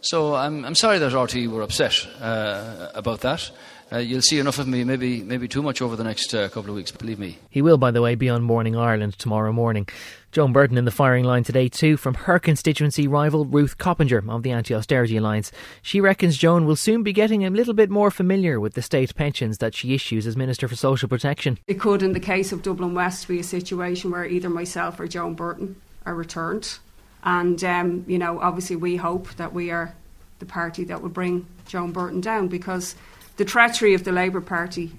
So 0.06 0.36
I'm, 0.36 0.64
I'm 0.66 0.76
sorry 0.76 1.00
that 1.00 1.14
RT 1.14 1.48
were 1.48 1.62
upset 1.62 2.08
uh, 2.22 2.90
about 2.94 3.22
that 3.22 3.52
uh, 3.92 3.98
you'll 3.98 4.22
see 4.22 4.40
enough 4.40 4.58
of 4.58 4.68
me, 4.68 4.84
maybe 4.84 5.22
maybe 5.22 5.48
too 5.48 5.62
much 5.62 5.82
over 5.82 5.96
the 5.96 6.04
next 6.04 6.34
uh, 6.34 6.50
couple 6.50 6.72
of 6.72 6.76
weeks, 6.76 6.92
believe 6.92 7.20
me. 7.20 7.38
He 7.50 7.62
will, 7.62 7.78
by 7.78 7.92
the 7.92 8.02
way, 8.02 8.16
be 8.16 8.30
on 8.30 8.42
Morning 8.42 8.76
Ireland 8.76 9.18
tomorrow 9.20 9.52
morning. 9.52 9.88
Joan 10.32 10.52
Burton 10.52 10.78
in 10.78 10.86
the 10.86 10.92
firing 10.92 11.24
line 11.24 11.44
today, 11.44 11.70
too, 11.70 11.96
from 11.96 12.14
her 12.14 12.40
constituency 12.40 13.08
rival 13.08 13.46
Ruth 13.46 13.78
Coppinger 13.78 14.24
of 14.28 14.44
the 14.44 14.52
Anti 14.52 14.74
Austerity 14.74 15.18
Alliance. 15.18 15.52
She 15.82 16.02
reckons 16.02 16.38
Joan 16.38 16.66
will 16.66 16.76
soon 16.76 17.04
be 17.04 17.14
getting 17.14 17.46
a 17.46 17.50
little 17.50 17.74
bit 17.74 17.90
more 17.90 18.12
familiar 18.12 18.60
with 18.60 18.74
the 18.74 18.82
state 18.82 19.16
pensions 19.16 19.60
that 19.60 19.76
she 19.76 19.94
issues 19.94 20.28
as 20.28 20.36
Minister 20.36 20.68
for 20.68 20.76
Social 20.76 21.08
Protection. 21.08 21.60
It 21.68 21.80
could, 21.80 22.02
in 22.04 22.14
the 22.14 22.20
case 22.20 22.52
of 22.52 22.64
Dublin 22.64 22.96
West, 22.96 23.28
be 23.28 23.40
a 23.40 23.44
situation 23.44 24.12
where 24.12 24.26
either 24.26 24.50
myself 24.50 25.00
or 25.00 25.08
Joan 25.08 25.36
Burton 25.36 25.80
are 26.06 26.16
returned. 26.16 26.80
And, 27.26 27.62
um, 27.64 28.06
you 28.08 28.20
know, 28.20 28.40
obviously 28.40 28.76
we 28.76 28.96
hope 28.96 29.34
that 29.36 29.52
we 29.54 29.72
are 29.72 29.94
the 30.40 30.46
party 30.46 30.84
that 30.86 31.02
will 31.02 31.10
bring 31.10 31.48
Joan 31.68 31.92
Burton 31.92 32.22
down 32.22 32.48
because 32.48 32.96
the 33.38 33.46
treachery 33.46 33.94
of 33.94 34.04
the 34.04 34.12
Labour 34.12 34.42
Party 34.42 34.92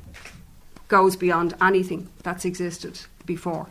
goes 0.89 1.17
beyond 1.17 1.55
anything 1.61 2.09
that's 2.23 2.45
existed 2.45 3.01
before. 3.25 3.69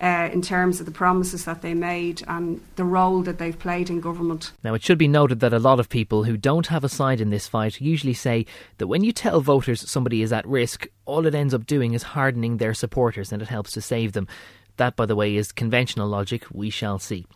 Uh, 0.00 0.30
in 0.32 0.40
terms 0.40 0.78
of 0.78 0.86
the 0.86 0.92
promises 0.92 1.44
that 1.44 1.60
they 1.60 1.74
made 1.74 2.22
and 2.28 2.60
the 2.76 2.84
role 2.84 3.20
that 3.20 3.38
they've 3.38 3.58
played 3.58 3.90
in 3.90 4.00
government. 4.00 4.52
Now, 4.62 4.74
it 4.74 4.84
should 4.84 4.96
be 4.96 5.08
noted 5.08 5.40
that 5.40 5.52
a 5.52 5.58
lot 5.58 5.80
of 5.80 5.88
people 5.88 6.22
who 6.22 6.36
don't 6.36 6.68
have 6.68 6.84
a 6.84 6.88
side 6.88 7.20
in 7.20 7.30
this 7.30 7.48
fight 7.48 7.80
usually 7.80 8.14
say 8.14 8.46
that 8.76 8.86
when 8.86 9.02
you 9.02 9.10
tell 9.10 9.40
voters 9.40 9.90
somebody 9.90 10.22
is 10.22 10.32
at 10.32 10.46
risk, 10.46 10.86
all 11.04 11.26
it 11.26 11.34
ends 11.34 11.52
up 11.52 11.66
doing 11.66 11.94
is 11.94 12.04
hardening 12.04 12.58
their 12.58 12.74
supporters 12.74 13.32
and 13.32 13.42
it 13.42 13.48
helps 13.48 13.72
to 13.72 13.80
save 13.80 14.12
them. 14.12 14.28
That, 14.76 14.94
by 14.94 15.04
the 15.04 15.16
way, 15.16 15.34
is 15.34 15.50
conventional 15.50 16.06
logic. 16.06 16.44
We 16.52 16.70
shall 16.70 17.00
see. 17.00 17.26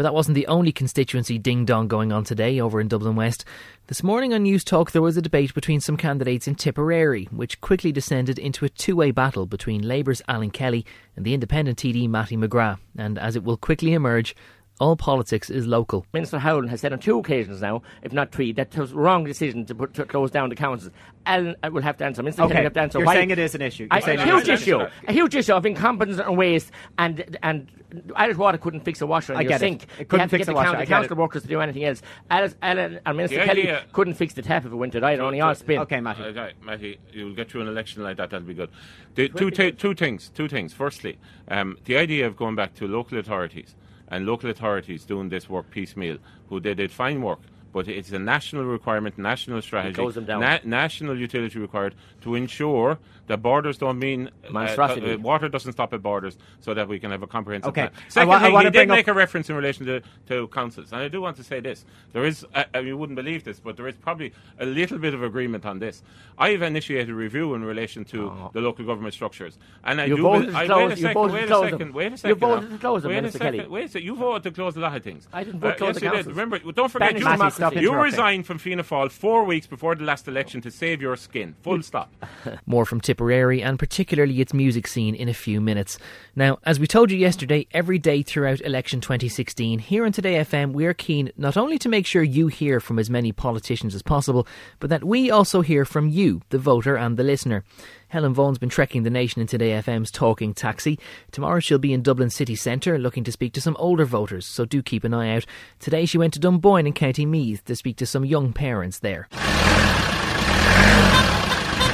But 0.00 0.04
that 0.04 0.14
wasn't 0.14 0.36
the 0.36 0.46
only 0.46 0.72
constituency 0.72 1.36
ding 1.36 1.66
dong 1.66 1.86
going 1.86 2.10
on 2.10 2.24
today 2.24 2.58
over 2.58 2.80
in 2.80 2.88
Dublin 2.88 3.16
West. 3.16 3.44
This 3.88 4.02
morning 4.02 4.32
on 4.32 4.46
Newstalk, 4.46 4.92
there 4.92 5.02
was 5.02 5.18
a 5.18 5.20
debate 5.20 5.52
between 5.52 5.78
some 5.78 5.98
candidates 5.98 6.48
in 6.48 6.54
Tipperary, 6.54 7.26
which 7.30 7.60
quickly 7.60 7.92
descended 7.92 8.38
into 8.38 8.64
a 8.64 8.70
two 8.70 8.96
way 8.96 9.10
battle 9.10 9.44
between 9.44 9.86
Labour's 9.86 10.22
Alan 10.26 10.52
Kelly 10.52 10.86
and 11.16 11.26
the 11.26 11.34
independent 11.34 11.76
TD 11.76 12.08
Mattie 12.08 12.38
McGrath. 12.38 12.78
And 12.96 13.18
as 13.18 13.36
it 13.36 13.44
will 13.44 13.58
quickly 13.58 13.92
emerge, 13.92 14.34
all 14.80 14.96
politics 14.96 15.50
is 15.50 15.66
local. 15.66 16.06
Minister 16.12 16.38
Howlin 16.38 16.68
has 16.68 16.80
said 16.80 16.92
on 16.92 16.98
two 16.98 17.18
occasions 17.18 17.60
now, 17.60 17.82
if 18.02 18.12
not 18.12 18.32
three, 18.32 18.50
that 18.52 18.74
it 18.74 18.80
was 18.80 18.92
a 18.92 18.96
wrong 18.96 19.24
decision 19.24 19.66
to, 19.66 19.74
put, 19.74 19.94
to 19.94 20.04
close 20.06 20.30
down 20.30 20.48
the 20.48 20.56
councils. 20.56 20.90
Alan 21.26 21.54
I 21.62 21.68
will 21.68 21.82
have 21.82 21.98
to 21.98 22.04
answer. 22.06 22.22
Minister 22.22 22.42
Okay, 22.44 22.54
Kenny 22.54 22.60
will 22.62 22.66
have 22.66 22.72
to 22.72 22.80
answer. 22.80 22.98
you're 22.98 23.06
why. 23.06 23.14
saying 23.14 23.30
it 23.30 23.38
is 23.38 23.54
an 23.54 23.60
issue. 23.62 23.82
You're 23.84 23.88
I- 23.92 24.00
saying 24.00 24.18
a 24.20 24.24
huge 24.24 24.48
issue. 24.48 24.80
issue. 24.80 24.90
A 25.06 25.12
huge 25.12 25.36
issue 25.36 25.52
of 25.52 25.66
incompetence 25.66 26.18
and 26.18 26.36
waste, 26.38 26.70
and 26.98 27.36
and 27.42 27.68
Irish 28.16 28.38
Water 28.38 28.56
couldn't 28.56 28.80
fix 28.80 29.02
a 29.02 29.06
washer 29.06 29.34
in 29.34 29.38
I 29.38 29.42
your 29.42 29.48
get 29.50 29.56
it. 29.56 29.60
sink. 29.60 29.82
It 29.82 29.88
You 29.98 30.04
couldn't 30.06 30.28
fix 30.30 30.38
get 30.46 30.48
a 30.48 30.52
the 30.52 30.54
washer, 30.54 30.66
county 30.68 30.78
I 30.78 30.84
get 30.86 30.88
council 30.88 31.12
it. 31.12 31.18
workers 31.20 31.42
to 31.42 31.48
do 31.48 31.60
anything 31.60 31.84
else. 31.84 32.00
Alan, 32.30 32.54
Alan 32.62 33.00
and 33.04 33.16
Minister 33.16 33.38
The 33.40 33.44
Kelly 33.44 33.62
idea- 33.62 33.84
couldn't 33.92 34.14
fix 34.14 34.32
the 34.32 34.42
tap 34.42 34.62
if 34.64 34.66
it 34.66 34.68
went 34.70 34.80
wintered 34.94 35.02
either. 35.04 35.22
Only 35.22 35.40
all 35.42 35.54
spin. 35.54 35.80
Okay, 35.80 36.00
Mattie. 36.00 36.22
Okay, 36.22 36.52
Mattie, 36.62 36.98
you'll 37.12 37.34
get 37.34 37.50
through 37.50 37.60
an 37.62 37.68
election 37.68 38.02
like 38.02 38.16
that. 38.16 38.30
That'll 38.30 38.46
be 38.46 38.54
good. 38.54 38.70
The, 39.14 39.28
two, 39.28 39.50
ta- 39.50 39.72
two 39.76 39.94
things. 39.94 40.30
Two 40.30 40.48
things. 40.48 40.72
Firstly, 40.72 41.18
um, 41.48 41.76
the 41.84 41.96
idea 41.98 42.26
of 42.26 42.34
going 42.36 42.54
back 42.54 42.74
to 42.76 42.86
local 42.88 43.18
authorities 43.18 43.74
and 44.10 44.26
local 44.26 44.50
authorities 44.50 45.04
doing 45.04 45.28
this 45.28 45.48
work 45.48 45.70
piecemeal, 45.70 46.18
who 46.48 46.60
they 46.60 46.74
did 46.74 46.90
fine 46.90 47.22
work. 47.22 47.40
But 47.72 47.86
it's 47.88 48.10
a 48.10 48.18
national 48.18 48.64
requirement, 48.64 49.16
national 49.16 49.62
strategy, 49.62 49.94
close 49.94 50.16
them 50.16 50.24
down. 50.24 50.40
na- 50.40 50.58
national 50.64 51.16
utility 51.18 51.58
required 51.58 51.94
to 52.22 52.34
ensure 52.34 52.98
that 53.28 53.42
borders 53.42 53.78
don't 53.78 53.98
mean 54.00 54.28
uh, 54.48 54.50
Monstrosity. 54.50 55.12
uh, 55.12 55.18
water 55.18 55.48
doesn't 55.48 55.70
stop 55.72 55.92
at 55.94 56.02
borders, 56.02 56.36
so 56.60 56.74
that 56.74 56.88
we 56.88 56.98
can 56.98 57.12
have 57.12 57.22
a 57.22 57.28
comprehensive 57.28 57.68
Okay. 57.68 57.88
plan. 57.88 57.92
I 58.16 58.24
wa- 58.24 58.34
I 58.34 58.38
Secondly, 58.40 58.64
he 58.64 58.70
did 58.70 58.88
make 58.88 59.06
a 59.06 59.14
reference 59.14 59.48
in 59.48 59.54
relation 59.54 59.86
to, 59.86 60.02
to 60.28 60.48
councils, 60.48 60.90
and 60.92 61.00
I 61.00 61.06
do 61.06 61.20
want 61.20 61.36
to 61.36 61.44
say 61.44 61.60
this: 61.60 61.84
there 62.12 62.24
is, 62.24 62.44
uh, 62.56 62.64
uh, 62.74 62.80
you 62.80 62.96
wouldn't 62.96 63.14
believe 63.14 63.44
this, 63.44 63.60
but 63.60 63.76
there 63.76 63.86
is 63.86 63.94
probably 63.94 64.32
a 64.58 64.66
little 64.66 64.98
bit 64.98 65.14
of 65.14 65.22
agreement 65.22 65.64
on 65.64 65.78
this. 65.78 66.02
I 66.38 66.50
have 66.50 66.62
initiated 66.62 67.10
a 67.10 67.14
review 67.14 67.54
in 67.54 67.64
relation 67.64 68.04
to 68.06 68.50
the 68.52 68.60
local 68.60 68.84
government 68.84 69.14
structures, 69.14 69.58
and 69.84 70.00
I 70.00 70.04
Oh. 70.04 70.06
You 70.08 70.16
do. 70.16 70.22
voted 70.22 70.54
I, 70.56 70.66
close- 70.66 70.78
wait 70.78 70.84
a 70.86 70.96
you 70.96 71.02
second. 71.02 71.32
Wait 71.32 71.44
a 71.44 71.48
second. 71.70 71.94
Wait 71.94 72.06
a 72.06 72.10
You 72.10 72.16
second. 72.16 72.38
voted 72.40 72.70
to 72.70 72.78
close 72.78 73.02
them, 73.02 73.12
Wait 73.12 73.24
a 73.24 73.30
second. 73.30 73.70
Wait 73.70 73.84
a 73.84 73.88
second. 73.88 74.06
You 74.06 74.16
voted 74.16 74.42
to 74.42 74.50
close 74.50 74.76
a 74.76 74.80
lot 74.80 74.96
of 74.96 75.04
things. 75.04 75.28
I 75.32 75.44
didn't 75.44 75.60
vote 75.60 75.68
Uh, 75.68 75.72
to 75.72 75.78
close 75.78 75.88
yes, 75.94 76.00
the 76.00 76.04
you 76.06 76.10
did. 76.10 76.16
councils. 76.16 76.36
Remember, 76.36 76.58
don't 76.72 76.90
forget. 76.90 77.10
Spanish 77.10 77.22
You, 77.22 77.28
stop 77.60 77.74
you 77.74 77.94
resigned 77.94 78.46
from 78.46 78.58
Fianna 78.58 78.82
Fáil 78.82 79.10
four 79.10 79.44
weeks 79.44 79.66
before 79.66 79.94
the 79.94 80.04
last 80.04 80.26
election 80.26 80.60
to 80.62 80.70
save 80.70 81.02
your 81.02 81.16
skin. 81.16 81.54
Full 81.62 81.82
stop. 81.82 82.12
More 82.66 82.86
from 82.86 83.00
Tipperary 83.00 83.62
and 83.62 83.78
particularly 83.78 84.40
its 84.40 84.54
music 84.54 84.86
scene 84.86 85.14
in 85.14 85.28
a 85.28 85.34
few 85.34 85.60
minutes. 85.60 85.98
Now, 86.34 86.58
as 86.64 86.80
we 86.80 86.86
told 86.86 87.10
you 87.10 87.18
yesterday, 87.18 87.66
every 87.72 87.98
day 87.98 88.22
throughout 88.22 88.60
election 88.62 89.00
2016, 89.00 89.78
here 89.78 90.04
on 90.04 90.12
Today 90.12 90.34
FM, 90.36 90.72
we 90.72 90.86
are 90.86 90.94
keen 90.94 91.30
not 91.36 91.56
only 91.56 91.78
to 91.78 91.88
make 91.88 92.06
sure 92.06 92.22
you 92.22 92.48
hear 92.48 92.80
from 92.80 92.98
as 92.98 93.10
many 93.10 93.32
politicians 93.32 93.94
as 93.94 94.02
possible, 94.02 94.46
but 94.78 94.90
that 94.90 95.04
we 95.04 95.30
also 95.30 95.60
hear 95.60 95.84
from 95.84 96.08
you, 96.08 96.40
the 96.50 96.58
voter 96.58 96.96
and 96.96 97.16
the 97.16 97.24
listener. 97.24 97.64
Helen 98.10 98.34
Vaughan's 98.34 98.58
been 98.58 98.68
trekking 98.68 99.04
the 99.04 99.10
nation 99.10 99.40
in 99.40 99.46
Today 99.46 99.70
FM's 99.70 100.10
Talking 100.10 100.52
Taxi. 100.52 100.98
Tomorrow 101.30 101.60
she'll 101.60 101.78
be 101.78 101.92
in 101.92 102.02
Dublin 102.02 102.28
city 102.28 102.56
centre 102.56 102.98
looking 102.98 103.22
to 103.22 103.30
speak 103.30 103.52
to 103.52 103.60
some 103.60 103.76
older 103.78 104.04
voters, 104.04 104.44
so 104.44 104.64
do 104.64 104.82
keep 104.82 105.04
an 105.04 105.14
eye 105.14 105.36
out. 105.36 105.46
Today 105.78 106.06
she 106.06 106.18
went 106.18 106.34
to 106.34 106.40
Dunboyne 106.40 106.88
in 106.88 106.92
County 106.92 107.24
Meath 107.24 107.64
to 107.66 107.76
speak 107.76 107.96
to 107.98 108.06
some 108.06 108.24
young 108.24 108.52
parents 108.52 108.98
there. 108.98 109.28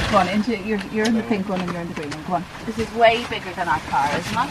Go 0.09 0.17
on, 0.17 0.27
into, 0.29 0.57
you're, 0.57 0.79
you're 0.91 1.05
in 1.05 1.13
the 1.13 1.23
pink 1.27 1.47
one 1.47 1.61
and 1.61 1.71
you're 1.71 1.81
in 1.81 1.87
the 1.89 1.93
green 1.93 2.09
one. 2.09 2.23
Go 2.23 2.33
on. 2.33 2.45
This 2.65 2.79
is 2.79 2.91
way 2.95 3.23
bigger 3.29 3.51
than 3.51 3.67
our 3.69 3.79
car, 3.81 4.09
isn't 4.17 4.33
it? 4.33 4.49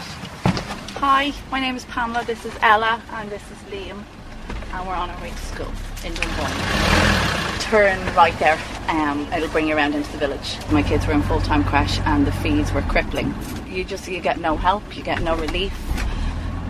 Hi, 0.99 1.33
my 1.51 1.59
name 1.59 1.75
is 1.75 1.83
Pamela, 1.85 2.23
this 2.23 2.45
is 2.45 2.53
Ella, 2.61 3.01
and 3.11 3.29
this 3.29 3.43
is 3.51 3.57
Liam, 3.69 4.03
and 4.71 4.87
we're 4.87 4.95
on 4.95 5.09
our 5.09 5.21
way 5.21 5.31
to 5.31 5.37
school 5.37 5.71
in 6.05 6.13
Dunboyne. 6.13 7.59
Turn 7.59 8.15
right 8.15 8.39
there, 8.39 8.57
um, 8.89 9.31
it'll 9.33 9.49
bring 9.49 9.67
you 9.67 9.75
around 9.75 9.95
into 9.95 10.11
the 10.11 10.17
village. 10.17 10.57
My 10.71 10.83
kids 10.83 11.05
were 11.07 11.13
in 11.13 11.21
full 11.23 11.41
time 11.41 11.63
crash, 11.63 11.99
and 11.99 12.25
the 12.25 12.31
fees 12.31 12.71
were 12.71 12.81
crippling. 12.83 13.33
You 13.67 13.83
just 13.83 14.07
you 14.07 14.19
get 14.19 14.39
no 14.39 14.55
help, 14.57 14.95
you 14.95 15.03
get 15.03 15.21
no 15.21 15.35
relief. 15.35 15.73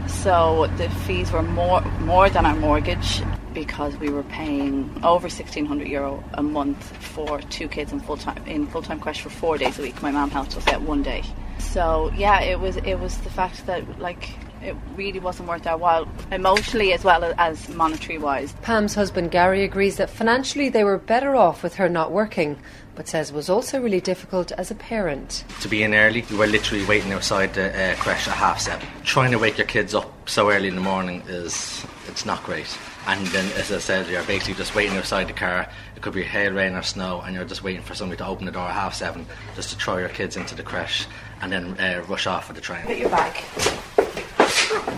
So 0.08 0.68
the 0.78 0.90
fees 0.90 1.32
were 1.32 1.44
more 1.44 1.82
more 2.02 2.30
than 2.30 2.46
our 2.46 2.56
mortgage 2.56 3.22
because 3.54 3.96
we 3.98 4.10
were 4.10 4.24
paying 4.24 5.00
over 5.04 5.30
sixteen 5.30 5.66
hundred 5.66 5.88
euro 5.88 6.24
a 6.34 6.44
month 6.44 6.84
for 6.98 7.42
two 7.42 7.68
kids 7.68 7.92
in 7.92 8.00
full 8.00 8.18
time 8.18 8.46
in 8.46 8.68
full 8.68 8.82
time 8.82 9.00
crash 9.00 9.22
for 9.22 9.30
four 9.30 9.58
days 9.58 9.80
a 9.80 9.82
week. 9.82 10.02
My 10.02 10.12
mum 10.12 10.30
helped 10.30 10.56
us 10.58 10.66
get 10.66 10.82
one 10.82 11.04
day. 11.04 11.24
So 11.60 12.12
yeah, 12.16 12.42
it 12.42 12.60
was 12.60 12.78
it 12.78 12.96
was 13.00 13.18
the 13.20 13.30
fact 13.30 13.66
that 13.68 14.00
like 14.00 14.30
it 14.68 14.76
really 14.96 15.20
wasn't 15.20 15.48
worth 15.48 15.66
our 15.66 15.78
while 15.78 16.08
emotionally 16.32 16.92
as 16.94 17.04
well 17.04 17.24
as 17.38 17.70
monetary 17.70 18.18
wise. 18.18 18.54
Pam's 18.62 18.94
husband 18.94 19.32
Gary 19.32 19.64
agrees 19.64 19.96
that 19.98 20.10
financially 20.10 20.70
they 20.70 20.84
were 20.84 20.98
better 20.98 21.36
off 21.36 21.64
with 21.64 21.76
her 21.76 21.88
not 21.88 22.12
working, 22.12 22.60
but 22.96 23.08
says 23.08 23.30
it 23.30 23.36
was 23.36 23.50
also 23.50 23.82
really 23.82 24.02
difficult 24.02 24.52
as 24.54 24.70
a 24.70 24.76
parent. 24.76 25.46
to 25.62 25.70
be 25.70 25.84
in 25.84 25.94
early. 25.94 26.26
You 26.30 26.38
were 26.38 26.48
literally 26.48 26.86
waiting 26.86 27.14
outside 27.14 27.54
the 27.54 27.70
uh, 27.70 27.96
crash 27.96 28.28
at 28.28 28.34
half 28.34 28.60
seven. 28.60 28.86
Trying 29.04 29.32
to 29.32 29.40
wake 29.40 29.58
your 29.58 29.68
kids 29.68 29.94
up 29.94 30.30
so 30.30 30.52
early 30.52 30.68
in 30.68 30.76
the 30.76 30.82
morning 30.82 31.24
is 31.28 31.86
it's 32.08 32.26
not 32.26 32.44
great. 32.44 32.78
And 33.08 33.26
then, 33.28 33.50
as 33.54 33.72
I 33.72 33.78
said, 33.78 34.10
you're 34.10 34.24
basically 34.24 34.56
just 34.56 34.76
waiting 34.76 34.98
outside 34.98 35.30
the 35.30 35.34
car. 35.34 35.70
It 35.96 36.02
could 36.02 36.14
be 36.14 36.24
hail, 36.24 36.52
rain, 36.52 36.74
or 36.74 36.82
snow, 36.82 37.22
and 37.22 37.34
you're 37.34 37.46
just 37.46 37.64
waiting 37.64 37.82
for 37.82 37.96
somebody 37.96 38.18
to 38.18 38.28
open 38.28 38.46
the 38.46 38.52
door 38.52 38.68
at 38.68 38.74
half 38.74 38.96
seven 38.96 39.26
just 39.56 39.70
to 39.70 39.78
throw 39.78 39.96
your 39.98 40.10
kids 40.10 40.36
into 40.36 40.56
the 40.56 40.64
crash 40.64 41.08
and 41.42 41.50
then 41.50 41.80
uh, 41.80 42.04
rush 42.10 42.28
off 42.28 42.50
with 42.50 42.56
the 42.58 42.62
train. 42.62 42.86
Put 42.86 42.98
your 42.98 43.10
bag. 43.10 43.97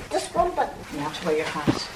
Just 0.10 0.34
one 0.34 0.56
button. 0.56 0.76
You 0.94 1.00
have 1.00 1.20
to 1.20 1.26
wear 1.28 1.38
your 1.38 1.46
hat. 1.46 1.90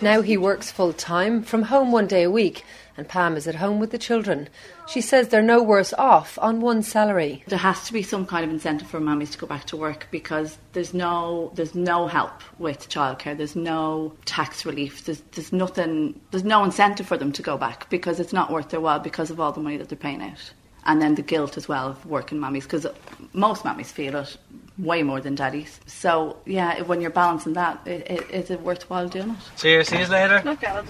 Now 0.00 0.22
he 0.22 0.36
works 0.36 0.70
full 0.70 0.92
time 0.94 1.42
from 1.42 1.62
home 1.62 1.92
one 1.92 2.06
day 2.06 2.22
a 2.22 2.30
week, 2.30 2.64
and 2.96 3.06
Pam 3.06 3.36
is 3.36 3.46
at 3.46 3.56
home 3.56 3.78
with 3.78 3.90
the 3.90 3.98
children. 3.98 4.48
She 4.86 5.00
says 5.02 5.28
they're 5.28 5.42
no 5.42 5.62
worse 5.62 5.92
off 5.94 6.38
on 6.40 6.60
one 6.60 6.82
salary. 6.82 7.44
There 7.48 7.58
has 7.58 7.86
to 7.86 7.92
be 7.92 8.02
some 8.02 8.26
kind 8.26 8.44
of 8.44 8.50
incentive 8.50 8.88
for 8.88 8.98
mummies 8.98 9.30
to 9.30 9.38
go 9.38 9.46
back 9.46 9.64
to 9.66 9.76
work 9.76 10.08
because 10.10 10.56
there's 10.72 10.94
no 10.94 11.52
there's 11.54 11.74
no 11.74 12.06
help 12.06 12.42
with 12.58 12.88
childcare. 12.88 13.36
There's 13.36 13.56
no 13.56 14.14
tax 14.24 14.64
relief. 14.64 15.04
There's 15.04 15.20
there's 15.32 15.52
nothing. 15.52 16.18
There's 16.30 16.44
no 16.44 16.64
incentive 16.64 17.06
for 17.06 17.18
them 17.18 17.32
to 17.32 17.42
go 17.42 17.58
back 17.58 17.90
because 17.90 18.20
it's 18.20 18.32
not 18.32 18.50
worth 18.50 18.70
their 18.70 18.80
while 18.80 19.00
because 19.00 19.30
of 19.30 19.38
all 19.38 19.52
the 19.52 19.60
money 19.60 19.76
that 19.76 19.90
they're 19.90 19.98
paying 19.98 20.22
out, 20.22 20.52
and 20.86 21.02
then 21.02 21.14
the 21.14 21.22
guilt 21.22 21.58
as 21.58 21.68
well 21.68 21.88
of 21.88 22.06
working 22.06 22.38
mummies 22.38 22.64
because 22.64 22.86
most 23.34 23.64
mummies 23.64 23.92
feel 23.92 24.16
it 24.16 24.36
way 24.82 25.02
more 25.02 25.20
than 25.20 25.34
daddy's. 25.34 25.80
So 25.86 26.36
yeah, 26.44 26.82
when 26.82 27.00
you're 27.00 27.10
balancing 27.10 27.54
that, 27.54 27.86
it, 27.86 28.10
it, 28.10 28.30
is 28.30 28.50
it 28.50 28.60
worthwhile 28.60 29.08
doing 29.08 29.30
it? 29.30 29.36
See 29.56 29.72
you, 29.72 29.84
see 29.84 30.00
you 30.00 30.06
later. 30.06 30.42
Okay, 30.44 30.82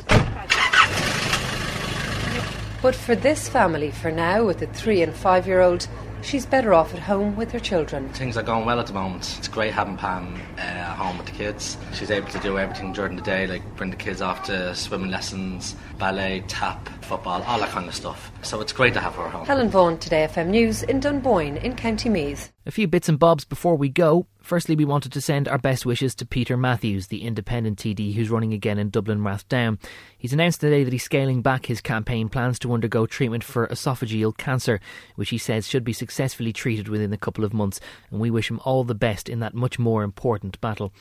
But 2.83 2.97
for 2.97 3.15
this 3.15 3.49
family, 3.49 3.91
for 3.93 4.11
now, 4.11 4.45
with 4.45 4.61
a 4.63 4.67
three 4.67 5.03
and 5.03 5.15
five 5.15 5.47
year 5.47 5.61
old, 5.61 5.87
she's 6.23 6.47
better 6.47 6.73
off 6.75 6.95
at 6.95 7.01
home 7.01 7.37
with 7.37 7.53
her 7.53 7.61
children. 7.61 8.09
Things 8.11 8.37
are 8.37 8.43
going 8.43 8.65
well 8.65 8.81
at 8.81 8.87
the 8.87 8.93
moment. 8.93 9.37
It's 9.39 9.49
great 9.49 9.73
having 9.73 9.97
Pam 9.97 10.35
uh, 10.57 10.61
at 10.61 10.97
home 10.97 11.19
with 11.19 11.27
the 11.27 11.33
kids. 11.33 11.77
She's 11.93 12.11
able 12.11 12.29
to 12.31 12.39
do 12.41 12.59
everything 12.59 12.93
during 12.93 13.17
the 13.17 13.23
day, 13.23 13.47
like 13.47 13.63
bring 13.77 13.91
the 13.91 13.97
kids 13.97 14.21
off 14.21 14.45
to 14.45 14.75
swimming 14.75 15.11
lessons, 15.11 15.77
ballet, 15.99 16.43
tap, 16.49 16.89
football, 17.05 17.43
all 17.43 17.61
that 17.61 17.71
kind 17.71 17.87
of 17.87 17.95
stuff. 17.95 18.33
So 18.43 18.61
it's 18.61 18.73
great 18.73 18.95
to 18.95 19.01
have 19.01 19.15
her 19.15 19.25
at 19.27 19.33
home. 19.33 19.47
Helen 19.47 19.69
Vaughan, 19.69 19.99
Today 19.99 20.27
FM 20.29 20.49
News 20.49 20.83
in 20.83 21.01
Dunboyne 21.01 21.59
in 21.59 21.77
County 21.77 22.09
Meath. 22.09 22.53
A 22.65 22.71
few 22.71 22.87
bits 22.87 23.09
and 23.09 23.19
bobs 23.19 23.45
before 23.45 23.75
we 23.77 23.89
go. 23.89 24.27
Firstly, 24.41 24.75
we 24.75 24.85
wanted 24.85 25.13
to 25.13 25.21
send 25.21 25.49
our 25.49 25.59
best 25.59 25.87
wishes 25.87 26.15
to 26.17 26.27
Peter 26.27 26.57
Matthews, 26.57 27.09
the 27.09 27.23
independent 27.23 27.79
TD 27.79 28.15
who's 28.15 28.31
running 28.31 28.53
again 28.53 28.79
in 28.79 28.91
Dublin 28.91 29.21
Rathdown. 29.21 29.79
He's 30.19 30.33
announced 30.33 30.61
today 30.61 30.85
that 30.85 30.93
he's 30.93 31.03
scaling 31.03 31.43
back 31.43 31.67
his 31.67 31.81
campaign 31.81 32.29
plans 32.29 32.59
to 32.61 32.73
undergo 32.73 33.07
treatment 33.07 33.43
for 33.43 33.67
esophageal 33.69 34.37
cancer, 34.37 34.81
which 35.17 35.31
he 35.31 35.39
says 35.39 35.69
should 35.69 35.85
be 35.85 35.93
successfully 35.93 36.53
treated 36.53 36.89
within 36.89 37.13
a 37.13 37.19
couple 37.19 37.45
of 37.45 37.55
months, 37.55 37.81
and 38.11 38.21
we 38.21 38.31
wish 38.31 38.51
him 38.51 38.61
all 38.65 38.85
the 38.85 38.95
best 38.95 39.29
in 39.29 39.41
that 39.41 39.55
much 39.55 39.79
more 39.79 40.03
important 40.05 40.61
battle. 40.61 40.93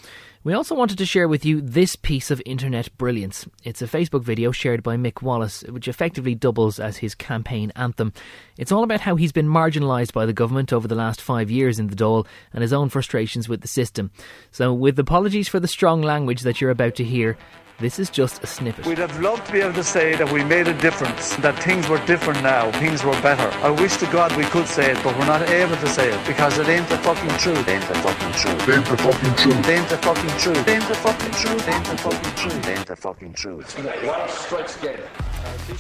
We 0.44 0.54
also 0.54 0.74
wanted 0.74 0.98
to 0.98 1.06
share 1.06 1.28
with 1.28 1.46
you 1.46 1.62
this 1.62 1.96
piece 1.96 2.32
of 2.32 2.42
internet 2.48 2.96
brilliance. 2.98 3.48
It's 3.64 3.84
a 3.84 3.88
Facebook 3.88 4.24
video 4.24 4.52
shared 4.52 4.82
by 4.82 4.98
Mick 4.98 5.22
Wallace, 5.22 5.62
which 5.70 5.88
effectively 5.88 6.34
doubles 6.34 6.80
as 6.80 6.98
his 6.98 7.14
campaign 7.14 7.72
anthem. 7.76 8.12
It's 8.58 8.72
all 8.72 8.84
about 8.84 9.02
how 9.02 9.16
he's 9.16 9.32
been 9.32 9.48
marginalised 9.48 10.14
by 10.14 10.26
the 10.26 10.34
government 10.34 10.74
over 10.74 10.88
the 10.88 10.96
last 10.96 11.22
five 11.22 11.51
years 11.52 11.80
in 11.80 11.88
the 11.88 11.96
Dáil 11.96 12.26
and 12.54 12.62
his 12.62 12.74
own 12.74 12.90
frustrations 12.90 13.48
with 13.48 13.62
the 13.62 13.68
system. 13.68 14.12
So, 14.52 14.74
with 14.74 14.98
apologies 14.98 15.48
for 15.48 15.60
the 15.60 15.68
strong 15.68 16.02
language 16.02 16.42
that 16.42 16.62
you're 16.62 16.72
about 16.72 16.96
to 16.96 17.04
hear, 17.04 17.38
this 17.80 18.00
is 18.00 18.10
just 18.10 18.44
a 18.44 18.48
snippet. 18.48 18.86
We'd 18.86 18.98
have 18.98 19.20
loved 19.20 19.46
to 19.48 19.52
be 19.52 19.60
able 19.62 19.74
to 19.74 19.84
say 19.84 20.16
that 20.16 20.32
we 20.32 20.44
made 20.44 20.68
a 20.68 20.74
difference, 20.80 21.36
that 21.38 21.62
things 21.64 21.88
were 21.88 22.04
different 22.06 22.42
now, 22.44 22.72
things 22.80 23.04
were 23.04 23.20
better. 23.22 23.50
I 23.66 23.70
wish 23.70 23.98
to 23.98 24.06
God 24.08 24.36
we 24.36 24.44
could 24.46 24.68
say 24.68 24.92
it, 24.92 25.04
but 25.04 25.18
we're 25.18 25.26
not 25.26 25.48
able 25.50 25.76
to 25.78 25.88
say 25.88 26.12
it 26.12 26.28
because 26.28 26.58
it 26.58 26.68
ain't 26.68 26.88
the 26.90 26.98
fucking 27.00 27.38
truth. 27.38 27.68
Ain't 27.68 27.88
the 27.88 27.96
fucking 27.96 28.34
truth. 28.34 28.70
Ain't 28.70 28.86
the 28.88 28.98
fucking 28.98 29.36
truth. 29.36 29.70
Ain't 29.70 29.90
the 29.90 29.98
fucking 29.98 30.30
truth. 30.38 30.68
Ain't 30.68 30.88
the 30.88 30.96
fucking 30.96 31.32
truth. 31.32 31.68
Ain't 31.68 31.86
the 31.86 31.96
fucking 31.96 32.34
truth. 32.36 32.68
Ain't 32.68 32.88
the 32.88 32.96
fucking 32.96 33.34
truth. 33.34 33.70
strikes 34.30 34.78
again. 34.78 35.00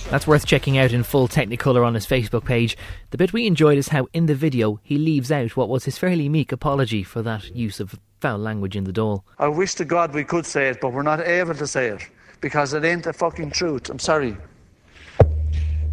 That's 0.09 0.27
worth 0.27 0.45
checking 0.45 0.77
out 0.77 0.91
in 0.91 1.03
full 1.03 1.27
Technicolor 1.27 1.85
on 1.85 1.93
his 1.93 2.07
Facebook 2.07 2.45
page. 2.45 2.77
The 3.11 3.17
bit 3.17 3.33
we 3.33 3.47
enjoyed 3.47 3.77
is 3.77 3.89
how 3.89 4.07
in 4.13 4.25
the 4.25 4.35
video 4.35 4.79
he 4.83 4.97
leaves 4.97 5.31
out 5.31 5.55
what 5.55 5.69
was 5.69 5.85
his 5.85 5.97
fairly 5.97 6.29
meek 6.29 6.51
apology 6.51 7.03
for 7.03 7.21
that 7.21 7.55
use 7.55 7.79
of 7.79 7.99
foul 8.21 8.37
language 8.37 8.75
in 8.75 8.83
the 8.83 8.93
Dáil. 8.93 9.23
I 9.39 9.47
wish 9.47 9.73
to 9.75 9.85
God 9.85 10.13
we 10.13 10.23
could 10.23 10.45
say 10.45 10.69
it, 10.69 10.79
but 10.79 10.93
we're 10.93 11.01
not 11.01 11.19
able 11.19 11.55
to 11.55 11.67
say 11.67 11.87
it 11.87 12.01
because 12.39 12.73
it 12.73 12.85
ain't 12.85 13.03
the 13.03 13.13
fucking 13.13 13.51
truth. 13.51 13.89
I'm 13.89 13.99
sorry. 13.99 14.37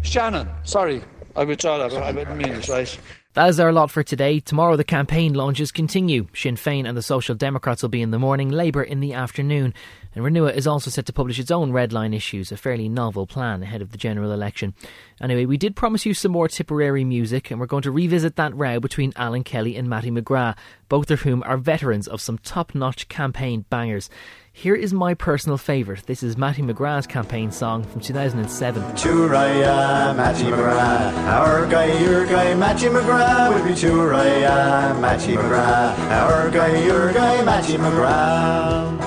Shannon, 0.01 0.47
sorry. 0.63 1.03
I 1.35 1.43
withdraw 1.43 1.77
that. 1.77 1.93
I 1.93 2.11
didn't 2.11 2.37
mean 2.37 2.49
it, 2.49 2.67
right? 2.67 2.99
That 3.33 3.49
is 3.49 3.59
our 3.59 3.71
lot 3.71 3.91
for 3.91 4.01
today. 4.01 4.39
Tomorrow 4.39 4.75
the 4.75 4.83
campaign 4.83 5.33
launches 5.33 5.71
continue. 5.71 6.27
Sinn 6.33 6.55
Féin 6.55 6.87
and 6.87 6.97
the 6.97 7.03
Social 7.03 7.35
Democrats 7.35 7.83
will 7.83 7.89
be 7.89 8.01
in 8.01 8.09
the 8.09 8.17
morning, 8.17 8.49
Labour 8.49 8.81
in 8.81 9.01
the 9.01 9.13
afternoon. 9.13 9.73
And 10.15 10.25
Renua 10.25 10.55
is 10.55 10.65
also 10.65 10.89
set 10.89 11.05
to 11.05 11.13
publish 11.13 11.37
its 11.37 11.51
own 11.51 11.71
red 11.71 11.93
line 11.93 12.15
issues, 12.15 12.51
a 12.51 12.57
fairly 12.57 12.89
novel 12.89 13.27
plan 13.27 13.61
ahead 13.61 13.83
of 13.83 13.91
the 13.91 13.99
general 13.99 14.31
election. 14.31 14.73
Anyway, 15.21 15.45
we 15.45 15.57
did 15.57 15.75
promise 15.75 16.07
you 16.07 16.15
some 16.15 16.31
more 16.31 16.47
Tipperary 16.47 17.03
music, 17.03 17.51
and 17.51 17.59
we're 17.59 17.67
going 17.67 17.83
to 17.83 17.91
revisit 17.91 18.35
that 18.37 18.55
row 18.55 18.79
between 18.79 19.13
Alan 19.15 19.43
Kelly 19.43 19.75
and 19.75 19.87
Mattie 19.87 20.09
McGrath, 20.09 20.57
both 20.89 21.11
of 21.11 21.21
whom 21.21 21.43
are 21.43 21.57
veterans 21.57 22.07
of 22.07 22.19
some 22.19 22.39
top 22.39 22.75
notch 22.75 23.07
campaign 23.07 23.63
bangers. 23.69 24.09
Here 24.51 24.75
is 24.75 24.91
my 24.91 25.13
personal 25.13 25.57
favourite. 25.57 26.05
This 26.07 26.23
is 26.23 26.35
Mattie 26.35 26.63
McGrath's 26.63 27.07
campaign 27.07 27.51
song 27.51 27.83
from 27.83 28.01
2007. 28.01 28.83
Churaya, 28.97 30.15
Mattie 30.17 30.45
McGrath. 30.45 31.13
Our 31.27 31.67
guy, 31.67 31.97
your 32.01 32.25
guy, 32.25 32.53
Mattie 32.55 32.87
McGrath 32.87 33.53
would 33.53 33.63
be 33.63 33.73
Churaya, 33.73 34.99
Mattie 34.99 35.35
McGrath. 35.35 35.97
Our 36.09 36.49
guy, 36.49 36.83
your 36.83 37.13
guy, 37.13 37.41
Mattie 37.45 37.77
McGrath. 37.77 38.99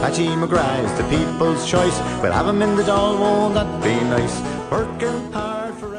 Mattie 0.00 0.26
McGrath 0.26 0.84
is 0.84 0.98
the 0.98 1.04
people's 1.16 1.68
choice. 1.68 1.98
We'll 2.22 2.32
have 2.32 2.46
him 2.46 2.60
in 2.60 2.76
the 2.76 2.82
Dáil, 2.82 3.18
won't 3.18 3.54
that 3.54 3.82
be 3.82 3.94
nice? 4.04 4.70
Working 4.70 5.32
hard. 5.32 5.51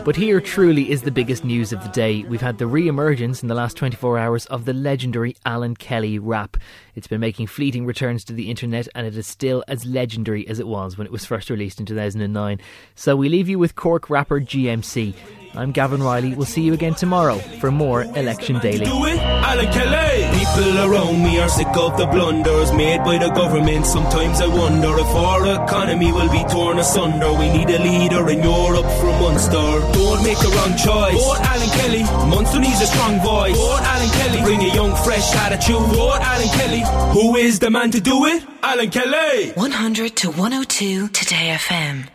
But 0.05 0.17
here 0.17 0.41
truly 0.41 0.91
is 0.91 1.03
the 1.03 1.11
biggest 1.11 1.45
news 1.45 1.71
of 1.71 1.81
the 1.81 1.87
day. 1.87 2.23
We've 2.23 2.41
had 2.41 2.57
the 2.57 2.67
re 2.67 2.89
emergence 2.89 3.41
in 3.41 3.47
the 3.47 3.55
last 3.55 3.77
24 3.77 4.19
hours 4.19 4.45
of 4.47 4.65
the 4.65 4.73
legendary 4.73 5.37
Alan 5.45 5.77
Kelly 5.77 6.19
rap. 6.19 6.57
It's 6.93 7.07
been 7.07 7.21
making 7.21 7.47
fleeting 7.47 7.85
returns 7.85 8.25
to 8.25 8.33
the 8.33 8.49
internet 8.49 8.89
and 8.95 9.07
it 9.07 9.15
is 9.15 9.27
still 9.27 9.63
as 9.69 9.85
legendary 9.85 10.45
as 10.49 10.59
it 10.59 10.67
was 10.67 10.97
when 10.97 11.07
it 11.07 11.13
was 11.13 11.23
first 11.23 11.49
released 11.49 11.79
in 11.79 11.85
2009. 11.85 12.59
So 12.95 13.15
we 13.15 13.29
leave 13.29 13.47
you 13.47 13.57
with 13.57 13.75
Cork 13.75 14.09
rapper 14.09 14.41
GMC. 14.41 15.15
I'm 15.55 15.71
Gavan 15.71 16.01
Reilly. 16.01 16.33
We'll 16.33 16.47
see 16.47 16.61
you 16.61 16.73
again 16.73 16.95
tomorrow 16.95 17.37
for 17.61 17.69
more 17.71 18.03
Election 18.03 18.59
Daily. 18.59 18.85
Do 18.85 19.05
it, 19.05 19.19
Alan 19.19 19.71
Kelly. 19.71 20.39
People 20.39 20.79
around 20.79 21.21
me 21.23 21.39
are 21.39 21.49
sick 21.49 21.67
of 21.77 21.95
the 21.95 22.07
blunders 22.07 22.73
made 22.73 23.03
by 23.03 23.19
the 23.19 23.29
government. 23.29 23.85
Sometimes 23.85 24.41
I 24.41 24.47
wonder 24.47 24.97
if 24.97 25.07
our 25.07 25.63
economy 25.63 26.11
will 26.11 26.31
be 26.31 26.43
torn 26.45 26.79
asunder. 26.79 27.31
We 27.33 27.51
need 27.51 27.69
a 27.69 27.77
leader 27.77 28.27
in 28.29 28.41
Europe 28.41 28.89
from 28.99 29.21
Munster. 29.21 29.53
Don't 29.93 30.23
make 30.23 30.39
the 30.39 30.49
wrong 30.55 30.73
choice. 30.75 31.21
Vote 31.21 31.41
Alan 31.45 31.69
Kelly. 31.77 32.03
Munster 32.29 32.59
needs 32.59 32.81
a 32.81 32.87
strong 32.87 33.19
voice. 33.19 33.55
Vote 33.55 33.81
Alan 33.81 34.09
Kelly. 34.09 34.41
Bring 34.41 34.61
a 34.61 34.73
young, 34.73 34.95
fresh 35.03 35.35
attitude. 35.35 35.77
Vote 35.93 36.19
Alan 36.19 36.49
Kelly. 36.49 36.83
Who 37.13 37.35
is 37.35 37.59
the 37.59 37.69
man 37.69 37.91
to 37.91 38.01
do 38.01 38.25
it? 38.25 38.43
Alan 38.63 38.89
Kelly. 38.89 39.51
100 39.51 40.15
to 40.15 40.31
102 40.31 41.09
Today 41.09 41.55
FM. 41.59 42.07